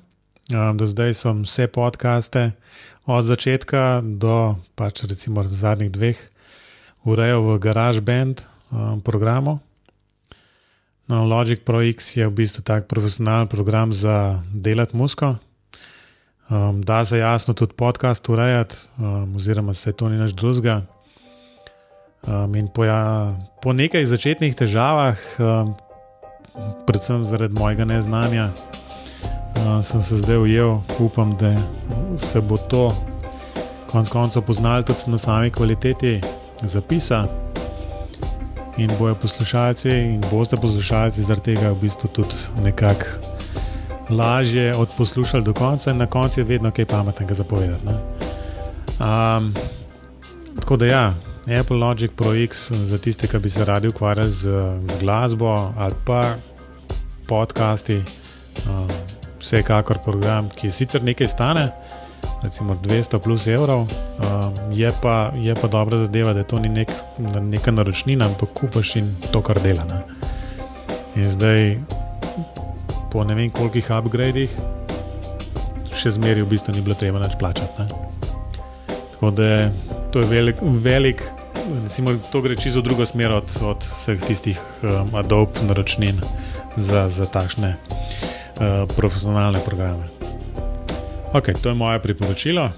Um, 0.46 0.76
do 0.78 0.86
zdaj 0.86 1.14
sem 1.14 1.42
vse 1.42 1.66
podcaste 1.66 2.54
od 3.02 3.26
začetka 3.26 3.98
do 3.98 4.54
pač 4.78 5.02
recimo 5.02 5.42
zadnjih 5.42 5.90
dveh 5.90 6.18
urejal 7.02 7.42
v 7.42 7.58
GarageBand 7.58 8.46
um, 8.70 9.02
programu. 9.02 9.58
No, 11.10 11.26
Logic 11.26 11.58
Pro 11.66 11.82
X 11.82 12.14
je 12.18 12.26
v 12.26 12.30
bistvu 12.30 12.62
tak 12.62 12.86
profesionalen 12.86 13.50
program 13.50 13.90
za 13.90 14.42
delati 14.54 14.94
musko. 14.94 15.42
Um, 16.46 16.78
da 16.78 17.02
se 17.02 17.18
jasno 17.18 17.54
tudi 17.54 17.74
podcast 17.74 18.22
urejati, 18.28 18.74
um, 19.02 19.34
oziroma 19.36 19.74
se 19.74 19.90
to 19.92 20.06
ni 20.08 20.14
naš 20.14 20.30
drugega. 20.30 20.86
Um, 22.22 22.54
in 22.54 22.70
po, 22.70 22.86
ja, 22.86 23.34
po 23.62 23.74
nekaj 23.74 24.06
začetnih 24.06 24.54
težavah, 24.54 25.18
um, 25.42 25.74
predvsem 26.86 27.26
zaradi 27.26 27.54
mojega 27.54 27.82
neznanja, 27.82 28.54
sem 29.82 30.02
se 30.02 30.18
zdaj 30.18 30.36
ujel, 30.36 30.78
upam, 30.98 31.36
da 31.36 31.56
se 32.16 32.40
bo 32.40 32.56
to 32.56 32.92
konec 33.86 34.08
koncev 34.08 34.42
poznalo 34.42 34.82
tudi 34.82 35.00
na 35.06 35.18
sami 35.18 35.50
kvaliteti 35.50 36.20
zapisa. 36.62 37.24
In 38.76 38.90
bojo 38.98 39.14
poslušalci, 39.14 39.88
in 39.88 40.24
boste 40.30 40.56
poslušalci 40.56 41.22
zaradi 41.22 41.54
tega 41.54 41.70
v 41.70 41.80
bistvu 41.80 42.08
tudi 42.08 42.36
nekako 42.62 43.04
lažje 44.10 44.76
odposlušali 44.76 45.44
do 45.44 45.52
konca, 45.52 45.90
in 45.90 45.96
na 45.96 46.06
koncu 46.06 46.40
je 46.40 46.44
vedno 46.44 46.70
kaj 46.70 46.84
pametnega 46.84 47.34
zapovedati. 47.34 47.86
Um, 49.00 49.54
tako 50.60 50.76
da 50.76 50.86
ja, 50.86 51.14
Apple 51.60 51.76
Logic 51.76 52.10
Pro 52.16 52.34
X 52.34 52.70
za 52.72 52.98
tiste, 52.98 53.26
ki 53.26 53.38
bi 53.38 53.50
se 53.50 53.64
radi 53.64 53.88
ukvarjali 53.88 54.30
z, 54.30 54.50
z 54.84 55.00
glasbo 55.00 55.72
ali 55.78 55.94
pa 56.04 56.34
podcasti. 57.26 58.02
Um, 58.68 59.15
vsekakor 59.46 60.02
program, 60.02 60.50
ki 60.50 60.70
sicer 60.74 61.04
nekaj 61.06 61.30
stane, 61.30 61.68
recimo 62.42 62.74
200 62.82 63.18
plus 63.22 63.46
evrov, 63.46 63.86
um, 63.86 64.56
je, 64.74 64.90
pa, 65.02 65.30
je 65.38 65.54
pa 65.54 65.68
dobra 65.70 65.98
zadeva, 66.02 66.34
da 66.34 66.42
to 66.42 66.58
ni 66.58 66.68
nek, 66.68 66.90
neka 67.40 67.70
naročnina, 67.70 68.26
ampak 68.26 68.50
kupaš 68.58 68.96
in 68.98 69.12
to, 69.30 69.42
kar 69.46 69.62
dela. 69.62 69.86
Ne. 69.86 70.02
In 71.16 71.30
zdaj 71.30 71.78
po 73.12 73.24
ne 73.24 73.38
vem 73.38 73.50
kolikih 73.54 73.86
upgradih, 73.94 74.52
še 75.96 76.12
zmeraj 76.18 76.44
v 76.44 76.50
bistvu 76.50 76.74
ni 76.76 76.84
bilo 76.84 76.98
treba 76.98 77.22
več 77.22 77.38
plačati. 77.40 77.86
Ne? 77.86 77.86
Tako 79.14 79.30
da 79.32 79.70
to 80.12 80.20
je 80.20 80.28
velik, 80.28 80.60
velik 80.60 81.22
recimo, 81.84 82.12
to 82.32 82.42
gre 82.44 82.56
čisto 82.56 82.82
v 82.82 82.90
drugo 82.90 83.06
smer 83.06 83.32
od, 83.32 83.48
od 83.64 83.80
vseh 83.80 84.20
tistih 84.20 84.60
um, 84.82 85.14
Adobe 85.16 85.64
naročnin 85.64 86.20
za, 86.76 87.08
za 87.08 87.24
takšne 87.24 87.76
uh, 88.56 88.96
profesionalne 88.96 89.60
programe. 89.64 90.08
Ok, 91.32 91.52
to 91.62 91.68
je 91.68 91.74
moje 91.74 92.02
priporočilo. 92.02 92.70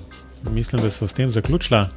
Mislim, 0.50 0.82
da 0.82 0.90
so 0.90 1.06
s 1.06 1.14
tem 1.14 1.30
zaključila. 1.30 1.88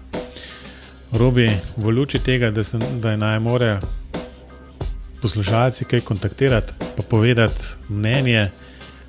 Robi, 1.12 1.52
v 1.78 1.90
luči 1.90 2.20
tega, 2.20 2.52
da, 2.52 2.64
se, 2.64 2.78
da 2.78 3.12
je 3.12 3.18
naj 3.18 3.40
more 3.40 3.80
poslušalci 5.22 5.86
kaj 5.86 6.02
kontaktirati, 6.02 6.74
pa 6.98 7.04
povedati 7.04 7.64
mnenje, 7.90 8.50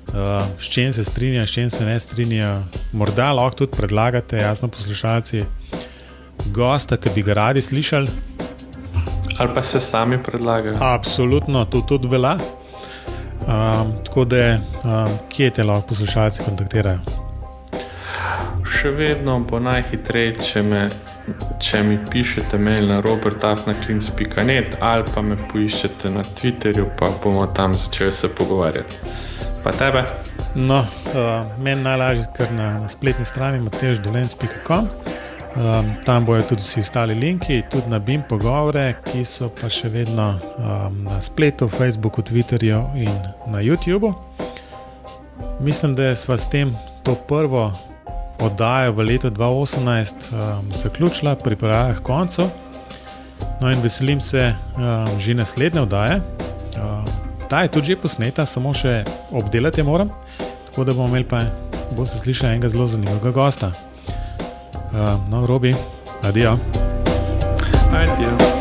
uh, 0.07 0.13
s 0.59 0.69
čim 0.69 0.93
se 0.93 1.03
strinjajo, 1.03 1.47
s 1.47 1.53
čim 1.53 1.69
se 1.69 1.85
ne 1.85 1.99
strinjajo. 1.99 2.63
Morda 2.91 3.31
lahko 3.31 3.57
tudi 3.57 3.77
predlagate, 3.77 4.37
jasno, 4.37 4.67
poslušalci, 4.67 5.43
gosta, 6.45 6.97
ki 6.97 7.09
bi 7.15 7.23
ga 7.23 7.33
radi 7.33 7.61
slišali. 7.61 8.07
Ali 9.37 9.53
pa 9.55 9.63
se 9.63 9.79
sami 9.79 10.23
predlagajo. 10.23 10.77
Absolutno, 10.81 11.65
to 11.65 11.81
tudi 11.81 12.07
velja. 12.07 12.37
Um, 13.43 13.93
tako 14.05 14.25
da, 14.25 14.57
um, 14.83 15.17
kje 15.29 15.49
te 15.49 15.63
lahko 15.63 15.87
poslušalci 15.93 16.43
kontaktirajo? 16.45 16.99
Še 18.73 18.91
vedno 18.95 19.39
bo 19.47 19.59
najhitreje, 19.59 20.35
če 20.43 20.63
me 20.63 20.85
če 21.63 21.83
mi 21.87 21.97
pišete 22.11 22.57
mail 22.59 22.87
na 22.89 22.99
robertafnaklins.net 23.03 24.77
ali 24.83 25.13
pa 25.15 25.23
me 25.23 25.37
poiščete 25.51 26.11
na 26.11 26.23
Twitterju, 26.35 26.89
pa 26.99 27.11
bomo 27.23 27.45
tam 27.55 27.75
začeli 27.79 28.11
se 28.11 28.29
pogovarjati. 28.35 28.99
Pa 29.63 29.71
tebe? 29.79 30.03
No, 30.55 30.81
uh, 30.83 31.47
meni 31.63 31.85
najlažje 31.85 32.27
kar 32.37 32.51
na, 32.51 32.73
na 32.83 32.91
spletni 32.91 33.25
strani 33.25 33.63
mateždolenc.com. 33.63 34.89
Um, 35.53 35.91
tam 36.05 36.25
bojo 36.25 36.41
tudi 36.41 36.61
vsi 36.61 36.79
ostali 36.79 37.13
linki, 37.13 37.61
tudi 37.71 37.89
na 37.89 37.99
BIM 37.99 38.23
pogovore, 38.29 38.95
ki 39.05 39.21
so 39.25 39.51
pa 39.53 39.69
še 39.69 39.91
vedno 39.93 40.31
um, 40.57 41.03
na 41.05 41.19
spletu, 41.21 41.67
Facebooku, 41.69 42.23
Twitterju 42.25 42.79
in 42.97 43.11
na 43.53 43.61
YouTubu. 43.61 44.09
Mislim, 45.61 45.93
da 45.95 46.15
smo 46.15 46.37
s 46.37 46.49
tem 46.49 46.73
to 47.05 47.13
prvo 47.29 47.69
oddajo 48.41 48.97
v 48.97 49.05
letu 49.11 49.29
2018 49.29 50.33
um, 50.33 50.73
zaključila, 50.73 51.35
pripravljala 51.35 51.93
k 51.93 52.01
koncu. 52.01 52.49
No, 53.61 53.71
in 53.71 53.81
veselim 53.85 54.21
se 54.21 54.49
um, 54.49 55.19
že 55.19 55.37
naslednje 55.37 55.81
oddaje. 55.81 56.17
Um, 56.81 57.05
ta 57.49 57.61
je 57.61 57.67
tudi 57.77 57.93
že 57.93 58.01
posneta, 58.01 58.45
samo 58.45 58.73
še 58.73 59.03
obdelati 59.31 59.83
moram, 59.85 60.09
tako 60.65 60.83
da 60.83 60.93
bomo 60.97 61.13
imeli 61.13 61.29
pa, 61.29 61.45
boste 61.93 62.17
slišali 62.17 62.57
enega 62.57 62.73
zelo 62.73 62.89
zanimivega 62.89 63.31
gosta. 63.31 63.92
Um, 64.93 65.29
no, 65.29 65.47
Robi, 65.47 65.75
adijo. 66.21 66.59
Adijo. 67.91 68.52